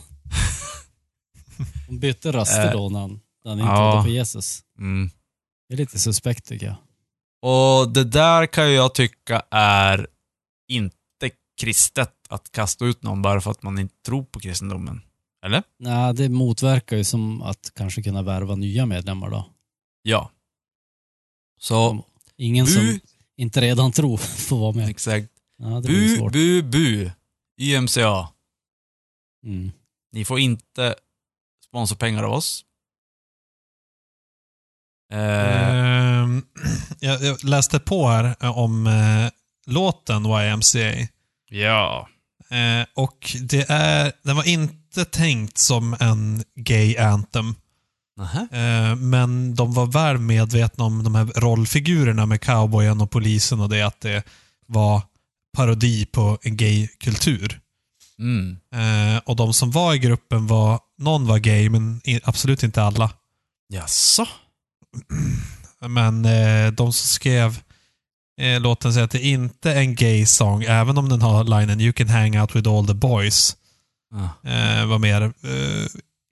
[1.88, 3.92] Hon bytte röster då när han, när han inte Ja.
[3.92, 4.62] trodde på Jesus.
[4.80, 5.10] Mm.
[5.70, 6.76] Det är lite suspekt tycker jag.
[7.52, 10.08] Och det där kan ju jag tycka är
[10.68, 11.30] inte
[11.62, 15.02] kristet att kasta ut någon bara för att man inte tror på kristendomen.
[15.46, 15.64] Eller?
[15.80, 19.46] Nej, det motverkar ju som att kanske kunna värva nya medlemmar då.
[20.02, 20.30] Ja.
[21.62, 22.04] Så,
[22.38, 23.00] Ingen bu, som
[23.38, 24.90] inte redan tror får vara med.
[24.90, 25.28] exakt.
[25.58, 26.34] Ja, Bu, svårt.
[26.34, 27.12] bu, bu.
[27.58, 28.30] YMCA.
[29.46, 29.72] Mm.
[30.12, 30.96] Ni får inte
[31.68, 32.66] sponsorpengar av oss.
[35.14, 36.28] Eh,
[37.00, 39.30] jag, jag läste på här eh, om eh,
[39.66, 41.08] låten YMCA.
[41.50, 42.08] ja.
[42.50, 47.56] Eh, och det är, den var inte tänkt som en gay anthem.
[48.52, 53.70] Eh, men de var väl medvetna om de här rollfigurerna med cowboyen och polisen och
[53.70, 54.24] det att det
[54.68, 55.02] var
[55.58, 57.60] parodi på en gay-kultur.
[58.20, 58.58] Mm.
[58.76, 63.12] Eh, och de som var i gruppen var, någon var gay men absolut inte alla.
[63.70, 64.28] Jaså?
[65.88, 67.60] Men eh, de som skrev
[68.42, 71.82] eh, låten säger att det inte är en gay song, även om den har linen
[71.82, 73.56] “You can hang out with all the boys”.
[74.12, 74.50] Ja.
[74.52, 75.22] Eh, var mer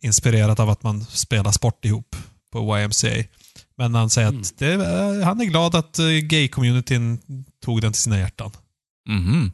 [0.02, 2.16] inspirerat av att man spelar sport ihop
[2.52, 3.24] på YMCA.
[3.78, 4.42] Men han säger Mm.
[4.42, 7.20] att det, eh, han är glad att eh, gay-communityn
[7.64, 8.52] tog den till sina hjärtan.
[9.10, 9.52] Mhm.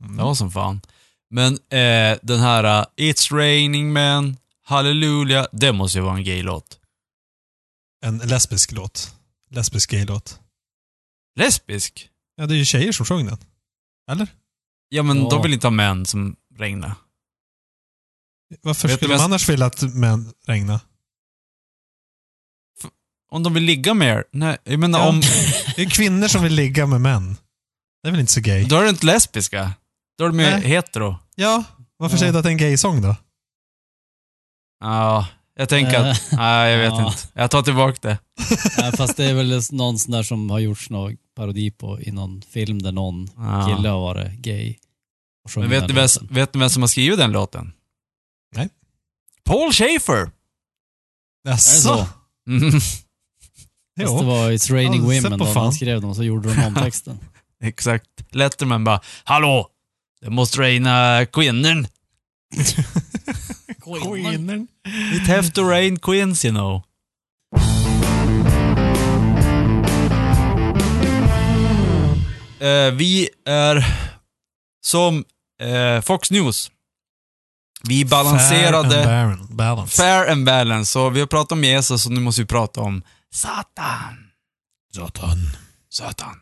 [0.00, 0.16] Mm.
[0.16, 0.80] Det var som fan.
[1.30, 6.78] Men eh, den här uh, It's raining man, Hallelujah, det måste ju vara en gay-låt.
[8.04, 9.14] En lesbisk låt.
[9.50, 10.40] Lesbisk gay-låt.
[11.38, 12.08] Lesbisk?
[12.36, 13.38] Ja, det är ju tjejer som sjöng den.
[14.10, 14.28] Eller?
[14.88, 15.28] Ja, men Ja.
[15.30, 16.92] de vill inte ha män som regnar.
[18.62, 20.80] Varför Vet skulle de jag- annars vilja att män regna?
[23.30, 24.24] Om de vill ligga mer?
[24.32, 25.08] Nej, jag menar Ja.
[25.08, 25.20] om...
[25.76, 27.36] Det är kvinnor som vill ligga med män.
[28.02, 28.64] Det är väl inte så gay?
[28.64, 29.72] Då är det inte lesbiska.
[30.18, 31.16] Då är de ju hetero.
[31.34, 31.64] Ja,
[31.96, 32.20] varför Ja.
[32.20, 33.16] säger du att det är en gay-sång då?
[34.80, 36.22] Ja, jag tänker att...
[36.32, 37.06] Nej, jag vet ja.
[37.08, 37.18] inte.
[37.32, 38.18] Jag tar tillbaka det.
[38.76, 42.10] Ja, fast det är väl någon sån där som har gjorts någon parodi på i
[42.10, 43.66] någon film där någon Ja.
[43.76, 44.74] kille har varit gay.
[45.56, 47.72] Men vet ni, vem, vet ni vem som har skrivit den låten?
[49.48, 50.30] Paul Schaefer!
[51.48, 52.06] Är det så?
[52.48, 52.70] Mm,
[54.00, 56.64] Fast det var It's Raining Ja, Women då, när han skrev dem så gjorde de
[56.64, 57.18] om texten.
[57.64, 58.06] exakt.
[58.30, 59.68] Letterman bara, hallå!
[60.20, 61.86] Det måste regna kvinnor.
[65.14, 66.82] It have to rain queens, you know.
[72.60, 73.86] Eh, vi är
[74.86, 75.24] som
[75.62, 76.70] eh, Fox News.
[77.82, 79.96] Vi balanserade Fair and balance.
[79.96, 80.90] fair and balance.
[80.92, 84.30] Så vi har pratat om Jesus och nu måste vi prata om Satan.
[84.94, 85.38] Satan.
[85.88, 86.40] Satan.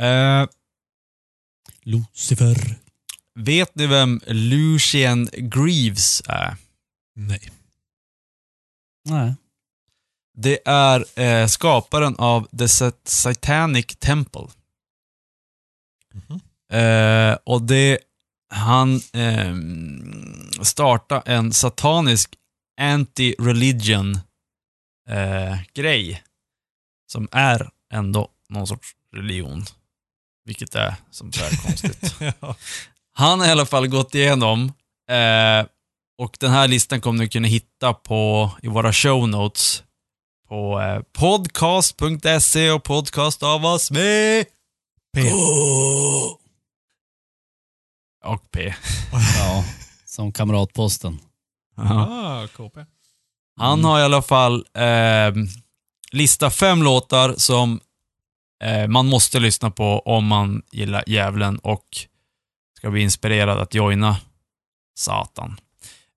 [0.00, 0.46] Eh,
[1.82, 2.76] Lucifer.
[3.34, 6.56] Vet ni vem Lucien Greaves är?
[7.16, 7.50] Nej.
[9.08, 9.34] Nej.
[10.36, 14.46] Det är eh, skaparen av The Sat- Satanic Temple.
[16.12, 16.40] Mhm.
[16.80, 17.98] Eh, och det,
[18.54, 19.54] han eh,
[20.62, 22.34] startade en satanisk
[22.80, 24.14] anti-religion
[25.08, 26.22] eh, grej.
[27.12, 29.64] Som är ändå någon sorts religion.
[30.44, 32.14] Vilket är som så här konstigt.
[32.40, 32.56] ja.
[33.14, 34.72] Han har i alla fall gått igenom
[35.10, 35.66] eh,
[36.18, 39.82] och den här listan kommer ni kunna hitta på, i våra show notes
[40.48, 44.44] på eh, podcast.se och podcast av oss med
[45.16, 45.30] P.
[48.24, 48.74] och P.
[49.38, 49.64] Ja,
[50.04, 51.20] som kamratposten.
[51.76, 52.80] Ah, KP.
[53.56, 55.32] Han har i alla fall eh,
[56.12, 57.80] listat fem låtar som
[58.64, 61.86] eh, man måste lyssna på om man gillar djävulen och
[62.78, 64.16] ska bli inspirerad att joina
[64.98, 65.60] Satan.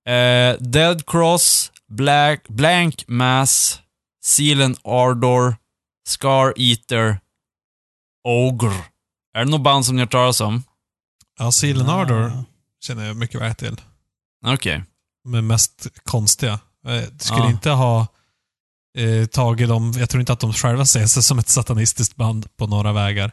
[0.06, 3.80] Eh, Dead Cross, Black, Blank Mass,
[4.24, 5.56] Sealen Ardor,
[6.08, 7.20] Scar Eater,
[8.24, 8.84] Ogre.
[9.34, 10.62] Är det något band som ni har hört talas om?
[11.38, 12.44] Ja, Seal and Ardor Ah.
[12.80, 13.80] känner jag mycket väl till.
[14.46, 14.84] Okej.
[15.24, 16.60] Men mest konstiga.
[16.82, 17.50] Jag skulle Ja.
[17.50, 18.06] inte ha
[18.98, 22.56] eh, tagit dem, jag tror inte att de själva ser sig som ett satanistiskt band
[22.56, 23.32] på några vägar.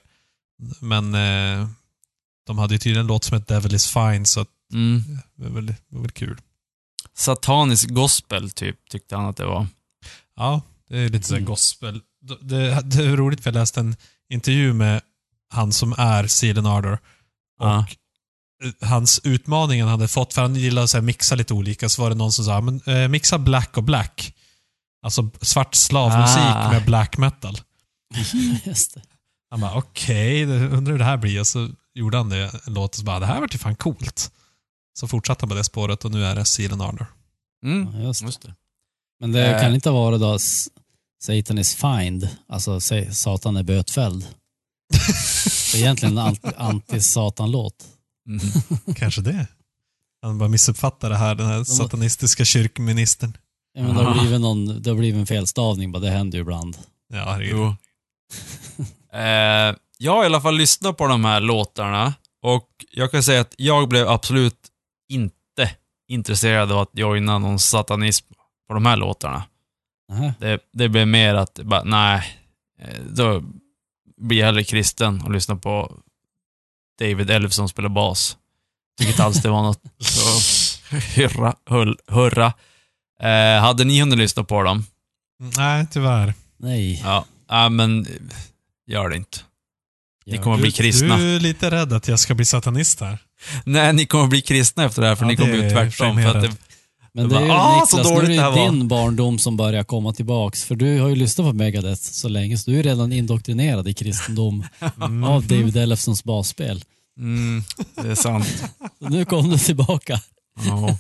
[0.80, 1.68] Men eh,
[2.48, 5.04] de hade ju tydligen en låt som heter Devil is fine, så att Mm.
[5.36, 6.42] det var väl, det var väl kul.
[7.14, 9.68] Satanisk gospel, typ, tyckte han att det var.
[10.36, 11.46] Ja, det är lite Mm.
[11.46, 12.02] gospel.
[12.22, 13.96] Det, det, det är roligt för jag läste en
[14.30, 15.02] intervju med
[15.50, 17.00] han som är Seal and Ardor.
[17.60, 17.86] Ja.
[18.64, 22.10] eh, hans utmaning han hade fått, för han gillar att mixa lite olika, så var
[22.10, 24.36] det någon som sa men, eh, mixa black och black.
[25.02, 26.72] Alltså svart slavmusik Ah.
[26.72, 27.58] med black metal.
[28.66, 29.02] Just det.
[29.50, 31.40] Han bara okej, okay, undrar hur det här blir.
[31.40, 33.76] Och så gjorde han det, en låt och så bara det här vart ju fan
[33.76, 34.32] coolt.
[35.00, 37.06] Så fortsatte han på det spåret och nu är det Seal and Ardor.
[37.66, 37.90] Mm.
[38.02, 38.26] Ja, just det.
[38.26, 38.56] Just det.
[39.20, 39.62] Men det Eh.
[39.62, 40.38] kan inte vara då
[41.20, 44.28] Satan is find, alltså sa- Satan är bötfälld.
[45.72, 47.86] Det är egentligen en anti- anti-Satan-låt.
[48.28, 48.96] Mm.
[48.96, 49.48] Kanske det.
[50.22, 53.38] Han bara missuppfattar det här, den här satanistiska kyrkministern.
[53.74, 56.42] Ja, men det, har blivit någon, det har blivit en felstavning, bara det händer ju
[56.42, 56.78] ibland.
[57.14, 57.74] Ja, herregud.
[59.14, 63.42] Eh, jag har i alla fall lyssnat på de här låtarna och jag kan säga
[63.42, 64.68] att jag blev absolut
[65.10, 65.72] inte
[66.08, 68.26] intresserad av att joina någon satanism
[68.68, 69.44] på de här låtarna.
[70.40, 72.24] Det, det blev mer att, bara, nej,
[72.82, 73.44] eh, då
[74.22, 75.92] blir jag hellre kristen och lyssnar på
[77.00, 78.38] David Elfson som spelar bas.
[78.98, 80.22] Tycker inte alls det var något så
[81.16, 81.56] hurra.
[81.70, 82.54] Hull, hurra.
[83.22, 84.86] Eh, hade ni hunnit lyssna på dem?
[85.58, 86.34] Nej, tyvärr.
[86.58, 87.02] Nej.
[87.04, 88.08] Ja, ja men
[88.88, 89.38] gör det inte.
[90.26, 91.18] Ni kommer bli Du, kristna.
[91.18, 93.18] du är lite rädd att jag ska bli satanist här.
[93.64, 96.16] Nej, ni kommer bli kristna efter det här, för Ja, ni kommer bli är tvärtom.
[96.24, 96.52] För att det,
[97.16, 98.88] Men Det är ju bara, ah, Niklas, så nu är dåligt det det ju din
[98.88, 100.64] barndom som börjar komma tillbaks.
[100.64, 103.94] För du har ju lyssnat på Megadeth så länge, så du är redan indoktrinerad i
[103.94, 104.64] kristendom
[105.26, 106.84] av David Ellefsons basspel.
[107.20, 107.64] mm,
[107.96, 108.48] det är sant.
[109.00, 110.22] Så nu kom du tillbaka.
[110.66, 110.98] Ja.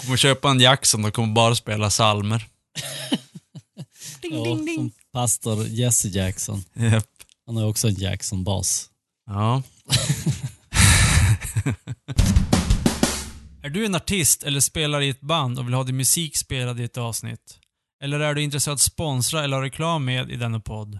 [0.00, 2.46] Kommer köpa en Jackson och kommer bara spela salmer.
[4.22, 6.64] Ja, som pastor Jesse Jackson.
[6.74, 7.06] Japp.
[7.46, 8.86] Han har ju också en Jackson-bas.
[9.26, 9.62] Ja.
[13.62, 16.80] är du en artist eller spelar i ett band och vill ha din musik spelad
[16.80, 17.58] i ett avsnitt?
[18.02, 20.98] Eller är du intresserad av att sponsra eller ha reklam med i denna podd?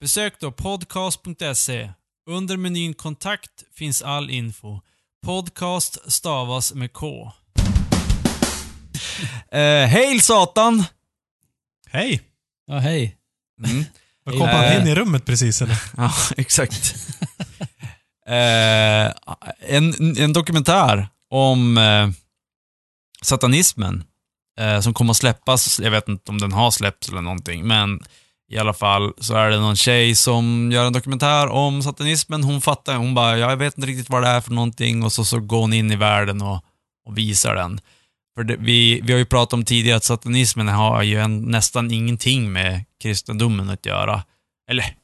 [0.00, 1.92] Besök då podcast.se.
[2.30, 4.80] Under menyn kontakt finns all info.
[5.26, 7.32] Podcast stavas med K.
[9.50, 10.84] Eh, Hail Satan!
[11.90, 12.22] Hej!
[12.66, 13.16] Ja, hej.
[13.66, 13.84] Mm.
[14.24, 14.74] Kom Hej.
[14.74, 15.82] han in i rummet precis eller?
[15.96, 16.94] Ja, exakt.
[18.26, 19.12] eh,
[19.76, 22.08] en, en dokumentär om eh,
[23.22, 24.04] satanismen
[24.58, 25.80] eh, som kommer att släppas.
[25.80, 28.00] Jag vet inte om den har släppts eller någonting, men
[28.50, 32.44] i alla fall så är det någon tjej som gör en dokumentär om satanismen.
[32.44, 35.24] Hon fattar, hon bara, jag vet inte riktigt vad det är för någonting och så,
[35.24, 36.64] så går hon in i världen och,
[37.06, 37.80] och visar den.
[38.36, 41.90] För det, vi, vi har ju pratat om tidigare att satanismen har ju en, nästan
[41.90, 44.22] ingenting med kristendomen att göra.
[44.70, 44.94] Eller,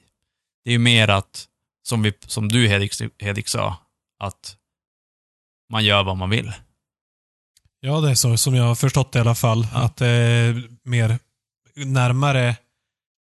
[0.65, 1.45] det är ju mer att,
[1.83, 3.77] som, vi, som du Hedik, Hedik sa,
[4.19, 4.57] att
[5.75, 6.53] man gör vad man vill.
[7.81, 9.67] Ja, det är så som jag har förstått det i alla fall.
[9.73, 9.83] Ja.
[9.83, 11.19] Att det är mer
[11.75, 12.57] närmare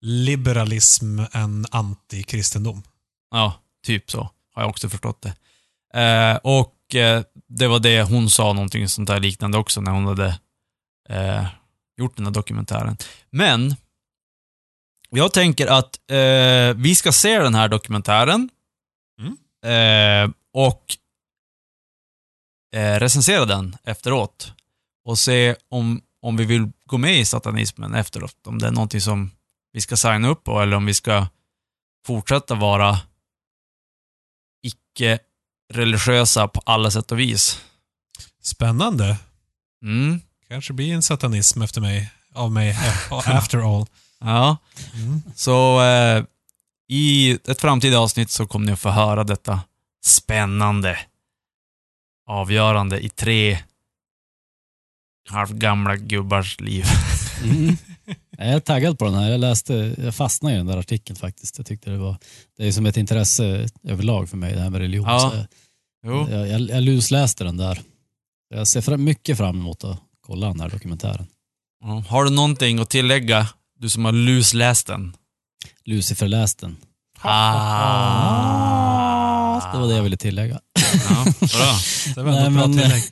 [0.01, 2.83] liberalism än antikristendom.
[3.31, 3.53] Ja,
[3.85, 4.29] typ så.
[4.53, 5.33] Har jag också förstått det.
[6.01, 10.05] Eh, och eh, det var det hon sa, någonting sånt där liknande också, när hon
[10.05, 10.39] hade
[11.09, 11.45] eh,
[11.97, 12.97] gjort den här dokumentären.
[13.29, 13.75] Men,
[15.09, 18.49] jag tänker att eh, vi ska se den här dokumentären.
[19.19, 19.37] Mm.
[19.65, 20.97] Eh, och
[22.73, 24.53] eh, recensera den efteråt.
[25.05, 28.47] Och se om, om vi vill gå med i satanismen efteråt.
[28.47, 29.31] Om det är någonting som
[29.73, 31.27] vi ska signa upp på eller om vi ska
[32.07, 32.99] fortsätta vara
[34.63, 37.61] icke-religiösa på alla sätt och vis.
[38.43, 39.17] Spännande.
[39.83, 40.21] Mm.
[40.47, 42.77] Kanske blir en satanism efter mig, av mig,
[43.11, 43.85] after all.
[44.19, 44.57] Ja,
[44.95, 45.21] Mm.
[45.35, 46.23] så eh,
[46.89, 49.61] i ett framtida avsnitt så kommer ni att få höra detta
[50.05, 50.99] spännande,
[52.27, 53.57] avgörande i tre
[55.29, 56.85] halvgamla gubbars liv.
[57.43, 57.77] Mm.
[58.37, 59.31] Jag är taggad på den här.
[59.31, 61.57] Jag läste, jag fastnade i den där artikeln faktiskt.
[61.57, 62.15] Jag tyckte det var,
[62.57, 65.05] det är som ett intresse överlag för mig det här med religion.
[65.05, 65.33] Ja.
[66.03, 67.81] Jag, jag, jag lusläste den där.
[68.49, 71.27] Jag ser fram, mycket fram emot att kolla den här dokumentären.
[71.83, 72.03] Ja.
[72.09, 73.47] Har du någonting att tillägga,
[73.79, 75.15] du som har lusläst den?
[75.85, 76.77] Lucifer läste den.
[77.21, 79.12] Ah.
[79.71, 80.59] Det var det jag ville tillägga.
[81.09, 81.75] Ja, bra.
[82.15, 83.03] Det var Nej, bra men- tillägg.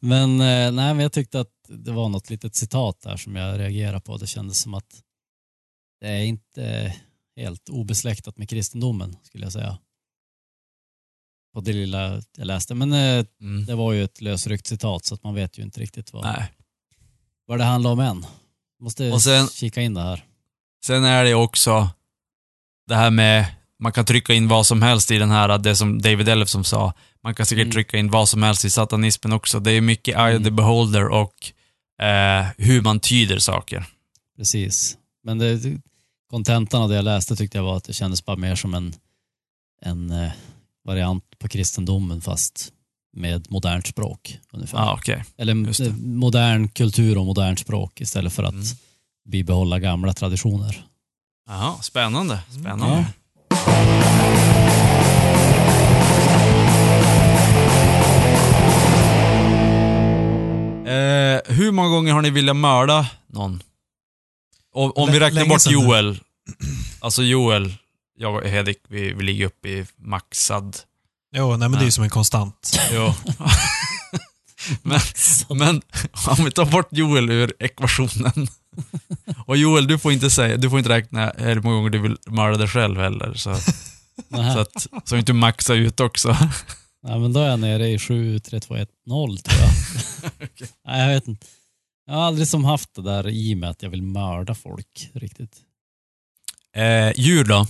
[0.00, 3.58] Men, eh, nej, men jag tyckte att det var något litet citat där som jag
[3.58, 4.16] reagerade på.
[4.16, 5.02] Det kändes som att
[6.00, 6.94] det är inte
[7.36, 9.78] helt obesläktat med kristendomen skulle jag säga.
[11.54, 12.74] På det lilla jag läste.
[12.74, 13.66] Men eh, Mm.
[13.66, 16.52] det var ju ett lösryckt citat så att man vet ju inte riktigt vad, Nej.
[17.46, 18.26] vad det handlar om än.
[18.80, 20.24] Måste sen- kika in det här.
[20.84, 21.90] Sen är det också
[22.86, 23.46] det här med,
[23.82, 26.92] man kan trycka in vad som helst i den här, det som David Ellefson sa.
[27.22, 27.72] Man kan säkert Mm.
[27.72, 29.60] trycka in vad som helst i satanismen också.
[29.60, 30.56] Det är mycket eye of the Mm.
[30.56, 31.52] beholder och
[32.06, 33.84] eh, hur man tyder saker.
[34.36, 34.96] Precis.
[35.24, 35.60] Men det,
[36.30, 38.94] kontentan av det jag läste tyckte jag var att det kändes bara mer som en,
[39.82, 40.32] en eh,
[40.84, 42.72] variant på kristendomen fast
[43.16, 44.38] med modernt språk.
[44.52, 44.78] Ungefär.
[44.78, 45.24] Ja, okej.
[45.36, 48.64] Eller eh, modern kultur och modernt språk istället för att Mm.
[49.28, 50.84] bibehålla gamla traditioner.
[51.48, 52.38] Jaha, spännande.
[52.60, 52.86] Spännande.
[52.96, 53.04] Ja.
[60.86, 63.62] Eh, hur många gånger har ni velat mörda någon?
[64.74, 65.66] Om, om vi räknar bort.
[65.66, 66.20] Joel.
[67.00, 67.74] Alltså Joel,
[68.18, 70.76] jag och Hedik, vi, vi ligger uppe i maxad.
[71.36, 72.78] Jo, nej, men det är ju som en konstant.
[72.92, 73.14] Jo.
[74.82, 75.00] men,
[75.48, 75.82] men
[76.26, 78.48] om vi tar bort Joel ur ekvationen.
[79.46, 82.16] Och Joel, du får inte säga, du får inte räkna hur många gånger du vill
[82.26, 83.34] mörda dig själv heller.
[83.34, 83.54] Så,
[84.54, 86.36] så att så inte maxa ut också.
[87.06, 89.70] Ja, men då är jag nere i 7, 3, 2, 1, 0 tror jag.
[90.86, 91.46] Nej, jag vet inte.
[92.06, 95.56] Jag har aldrig som haft det där i mig att jag vill mörda folk riktigt.
[96.76, 97.66] Eh, djur då?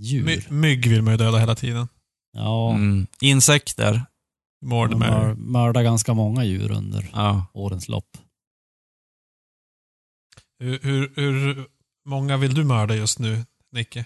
[0.00, 0.24] Djur.
[0.24, 1.88] My, mygg vill man ju döda hela tiden.
[2.32, 3.06] Ja, Mm.
[3.20, 4.06] Insekter?
[4.64, 5.08] Mord med.
[5.08, 7.46] har mördat ganska många djur under Ja.
[7.54, 8.16] årens lopp.
[10.58, 11.66] Hur, hur, hur
[12.06, 14.04] många vill du mörda just nu, Nicke?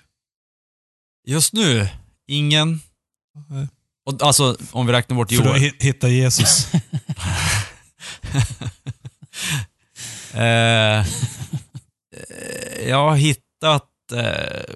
[1.26, 1.88] Just nu,
[2.26, 2.80] ingen.
[4.06, 5.60] Och, alltså, om vi räknar bort För Joel.
[5.60, 6.68] hi- hittat Jesus.
[10.32, 11.06] eh, eh,
[12.88, 13.90] jag har hittat...
[14.12, 14.74] Eh,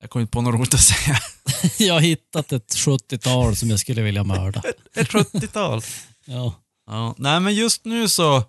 [0.00, 1.18] jag kommer inte på något roligt att säga.
[1.88, 4.62] jag har hittat ett 70-tal som jag skulle vilja mörda.
[4.94, 5.82] Ett 70-tal.
[6.24, 6.54] Ja.
[6.86, 8.44] Ja, nej men just nu så,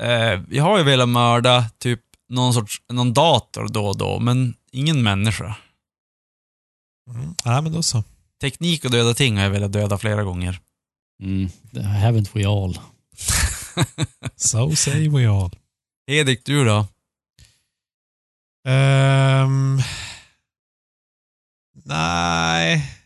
[0.00, 4.54] eh, jag har ju velat mörda typ någon sorts, någon dator då och då, men
[4.72, 5.56] ingen människa.
[7.10, 7.34] Mm.
[7.44, 8.04] Nej, men då så.
[8.40, 10.60] Teknik och döda ting har jag velat döda flera gånger.
[11.22, 11.48] Mm.
[11.72, 12.78] Haven't we all?
[14.36, 15.50] So say we all.
[16.06, 16.86] Edik, du då?
[18.68, 19.82] Ehm,
[21.84, 22.96] nej.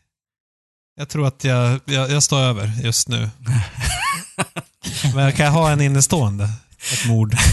[0.96, 3.30] Jag tror att jag, jag, jag står över just nu.
[5.14, 6.48] Men kan jag ha en innestående?
[6.92, 7.34] Ett mord.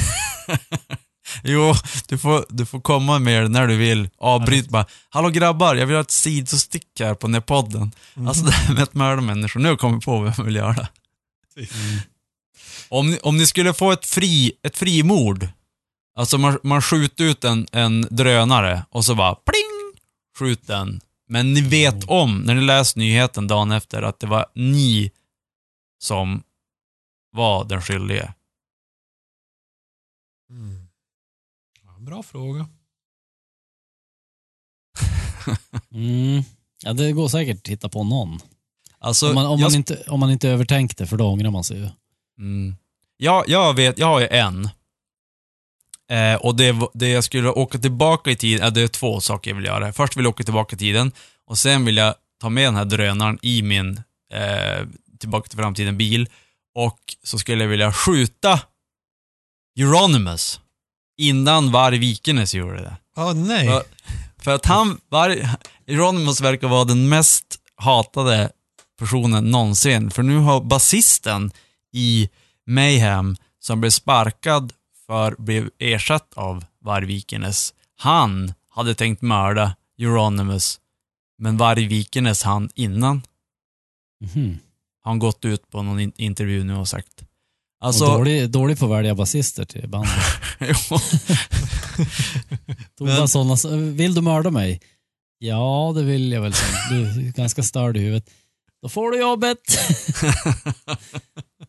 [1.43, 1.73] Jo,
[2.07, 4.09] du får, du får komma med det när du vill.
[4.17, 4.85] Avbryt bara.
[5.09, 7.91] Hallå grabbar, jag vill ha ett sidostick här på den här podden.
[8.15, 8.27] Mm.
[8.27, 10.87] Alltså det här med att mörda människor, nu har jag på vad jag vill göra.
[12.89, 15.47] Om ni, om ni skulle få ett, fri, ett frimord,
[16.15, 20.03] alltså man, man skjuter ut en, en drönare och så bara pling,
[20.39, 21.01] skjut den.
[21.29, 25.11] Men ni vet om, när ni läser nyheten dagen efter, att det var ni
[25.99, 26.43] som
[27.31, 28.33] var den skyldige.
[32.01, 32.67] Bra fråga.
[35.93, 36.43] Mm.
[36.83, 38.39] Ja, det går säkert att hitta på någon.
[38.99, 41.63] Alltså, Om man, om, jag, man inte, om man inte övertänkte, för då ångrar man
[41.63, 41.89] sig ju.
[42.37, 42.75] mm,
[43.17, 44.69] ja, jag vet, jag har ju en.
[46.09, 49.51] Eh, och det, det jag skulle åka tillbaka i tiden, äh, det är två saker
[49.51, 49.93] jag vill göra.
[49.93, 51.11] Först vill jag åka tillbaka i tiden
[51.45, 53.97] och sen vill jag ta med den här drönaren i min
[54.33, 54.87] eh,
[55.19, 56.29] Tillbaka till framtiden-bil.
[56.75, 58.59] Och så skulle jag vilja skjuta
[59.79, 60.60] Euronymous
[61.21, 62.97] innan Varg Vikernes gjorde det.
[63.15, 63.65] Ja, nej.
[63.65, 63.83] Ja.
[64.37, 65.37] För att han, var,
[65.87, 67.45] Euronymous verkar vara den mest
[67.75, 68.51] hatade
[68.99, 70.11] personen någonsin.
[70.11, 71.51] För nu har basisten
[71.93, 72.29] i
[72.67, 74.73] Mayhem, som blev sparkad
[75.07, 80.79] för blev ersatt av Vargvikenes, han hade tänkt mörda Euronymous,
[81.37, 83.21] men Vargvikenes han innan.
[85.03, 87.23] Har han gått ut på någon in- intervju nu och sagt.
[87.81, 90.11] Alltså, och dålig, dålig på att välja basister till bandet.
[92.99, 94.81] Men- såna, vill du mörda mig?
[95.37, 96.53] Ja, det vill jag väl.
[96.89, 98.29] Du är ganska störd i huvudet.
[98.81, 99.57] Då får du jobbet.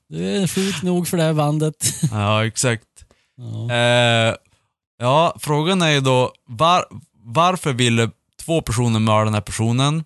[0.08, 1.94] Du är sjuk nog för det här bandet.
[2.10, 2.84] ja exakt.
[3.36, 3.74] Ja.
[3.74, 4.34] Eh,
[4.98, 6.84] ja, frågan är ju då, var,
[7.24, 8.10] varför ville
[8.40, 10.04] två personer mörda den här personen?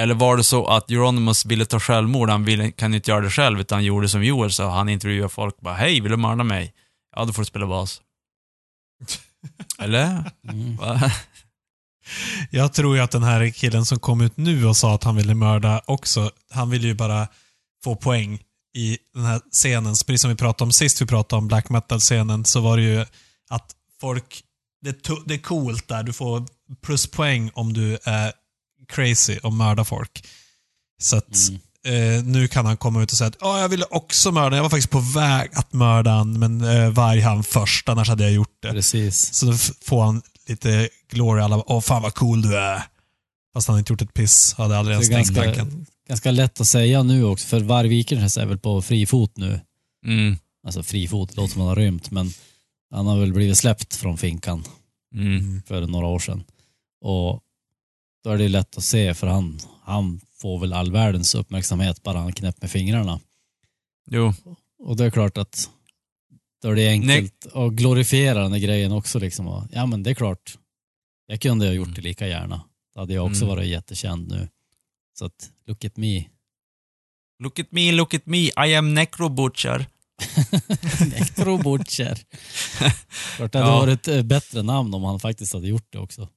[0.00, 3.30] Eller var det så att Euronymous ville ta självmord, han ville, kan inte göra det
[3.30, 6.44] själv, utan han gjorde som Joel sa, han intervjuade folk bara Hej, vill du mörda
[6.44, 6.74] mig?
[7.16, 8.00] Ja, då får du spela bas.
[9.78, 10.32] Eller?
[10.48, 10.78] Mm.
[12.50, 15.16] Jag tror ju att den här killen som kom ut nu och sa att han
[15.16, 17.28] ville mörda också, han ville ju bara
[17.84, 18.40] få poäng
[18.76, 19.94] i den här scenen.
[20.06, 23.00] Precis som vi pratade om sist vi pratade om black metal-scenen, så var det ju
[23.50, 24.42] att folk,
[24.82, 26.46] det, det är coolt där, du får
[26.82, 28.32] pluspoäng om du är
[28.90, 30.24] crazy och mördar folk.
[31.02, 31.34] Så att
[31.84, 32.18] Mm.
[32.18, 34.62] eh, nu kan han komma ut och säga att "Ja, jag ville också mörda, jag
[34.62, 38.32] var faktiskt på väg att mörda han, men eh, varg han först, annars hade jag
[38.32, 38.70] gjort det.
[38.70, 39.34] Precis.
[39.34, 39.52] Så då
[39.84, 41.42] får han lite glory.
[41.42, 42.82] Alla åh fan vad cool du är.
[43.54, 44.54] Fast han inte gjort ett piss.
[44.58, 45.86] Hade aldrig Det ens är tänkt ganska, tanken.
[46.08, 49.60] ganska lätt att säga nu också, för Vargvikernes är väl på fri fot nu.
[50.06, 50.36] Mm.
[50.66, 52.32] Alltså fri fot, låter som han har rymt, men
[52.94, 54.64] han har väl blivit släppt från finkan
[55.14, 55.62] Mm.
[55.66, 56.44] för några år sedan.
[57.04, 57.40] Och
[58.24, 62.18] då är det lätt att se, för han, han får väl all världens uppmärksamhet bara
[62.18, 63.20] han knäpper med fingrarna.
[64.10, 64.32] Jo.
[64.78, 65.70] Och det är klart att
[66.62, 69.18] då är det enkelt att glorifiera den här grejen också.
[69.18, 69.68] Liksom.
[69.72, 70.58] Ja men det är klart,
[71.26, 72.64] jag kunde ha gjort det lika gärna.
[72.94, 73.56] Då hade jag också Mm.
[73.56, 74.48] varit jättekänd nu.
[75.18, 76.24] Så att, look at me.
[77.42, 78.94] Look at me, look at me, I am
[81.10, 81.10] necrobutcher.
[81.10, 82.24] Necrobutcher.
[83.36, 83.78] klart det hade Ja.
[83.80, 86.28] varit ett eh, bättre namn om han faktiskt hade gjort det också.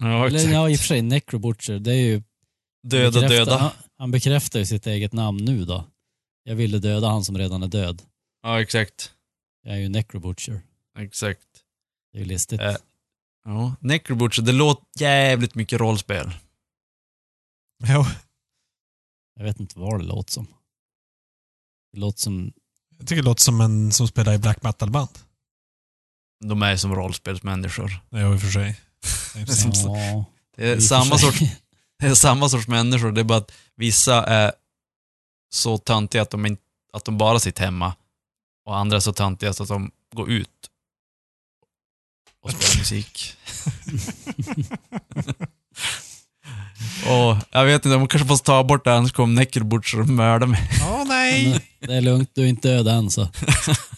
[0.00, 2.22] Ja, Eller ja, i och för sig, Necrobutcher, det är ju...
[2.86, 3.58] Döda, döda.
[3.58, 5.84] Han, han bekräftar ju sitt eget namn nu då.
[6.44, 8.02] Jag ville döda han som redan är död.
[8.42, 9.12] Ja, exakt.
[9.62, 10.60] Jag är ju Necrobutcher.
[10.98, 11.46] Exakt.
[12.12, 12.60] Det är ju listigt.
[12.60, 12.76] Eh.
[13.44, 16.30] Ja, necrobutcher, det låter jävligt mycket rollspel.
[17.88, 18.04] Jo,
[19.36, 20.46] Jag vet inte vad det låter som.
[21.92, 22.52] Det låter som...
[23.02, 25.08] jag tycker det låter som en som spelar i black metal-band.
[26.44, 28.00] De är som rollspelsmänniskor.
[28.10, 28.80] Jo, i och för sig.
[29.84, 30.24] Ja,
[30.56, 31.32] Det är, i och för samma sig.
[31.32, 31.40] sorts,
[31.98, 34.52] det är samma sorts människor, det är bara att vissa är
[35.52, 37.94] så töntiga att de, inte, att de bara sitter hemma.
[38.66, 40.48] Och andra är så töntiga att de går ut
[42.42, 43.36] och spelar musik.
[47.06, 50.46] och jag vet inte, de kanske får ta bort det, annars kommer Necrobutcher och mörda
[50.46, 50.70] mig.
[50.80, 50.88] Men
[51.32, 51.60] nej!
[51.86, 53.28] det är lugnt, du är inte död än så.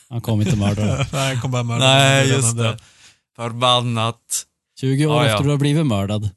[0.08, 1.06] Han kommer inte mörda dig.
[1.12, 2.76] Nej, jag kommer bara mörda Nej, just det.
[3.36, 4.16] Förbannat.
[4.80, 5.30] 20 år Ja, ja.
[5.32, 6.30] efter du har blivit mördad, då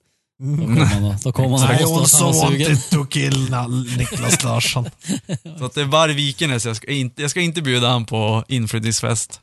[0.43, 0.59] Mm.
[0.67, 2.67] kommer han, då kommer han I och also han var sugen.
[2.73, 3.55] wanted to kill
[3.97, 4.89] Niklas Larsson.
[5.59, 9.39] Så att det är Vargvikenes, jag ska inte, jag ska inte bjuda han på inflyttningsfest.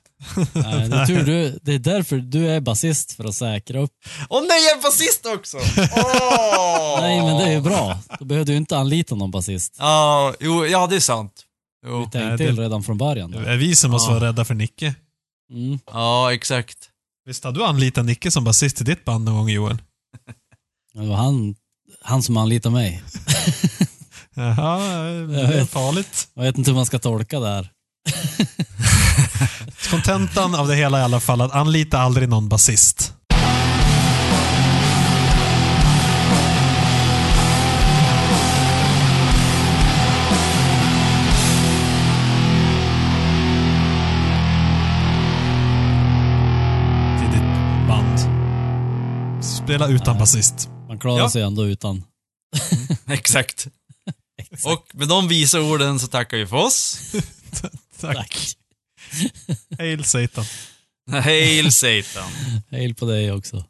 [0.53, 3.91] Nej, det, är tur du, det är därför du är basist, för att säkra upp.
[4.29, 5.57] Åh nej, jag är basist också!
[5.97, 7.01] Åh!
[7.01, 7.99] Nej, men det är ju bra.
[8.19, 9.77] Då behöver du inte anlita någon basist.
[9.79, 11.33] Ja, jo, ja det är sant.
[11.85, 12.01] Vi Jo.
[12.03, 13.31] tänkte Nej, till det- redan från början.
[13.31, 13.39] Då.
[13.41, 14.19] Det är vi som måste Ja.
[14.19, 14.95] vara rädda för Nicke.
[15.51, 15.79] Mm.
[15.87, 16.79] Ja, exakt.
[17.27, 19.79] Visst har du anlitat Nicke som basist i ditt band någon gång Joel?
[20.95, 21.55] Det var han,
[22.03, 23.03] han som anlitade mig.
[24.35, 24.79] Jaha,
[25.29, 25.71] det är vet.
[25.71, 26.29] farligt.
[26.35, 27.69] Jag vet inte hur man ska tolka det här.
[29.91, 33.15] Kontentan av det hela i alla fall att anlita aldrig någon basist.
[49.65, 50.69] Spela utan basist.
[50.89, 51.31] Man klarar Ja.
[51.31, 52.05] sig ändå utan.
[53.09, 53.67] Exakt.
[54.65, 56.99] Och med de visa orden så tackar vi för oss.
[58.01, 58.15] Tack.
[58.17, 58.57] Tack.
[59.79, 60.45] Hail Satan.
[61.11, 62.31] Hail Satan.
[62.71, 63.65] Hail på dig också.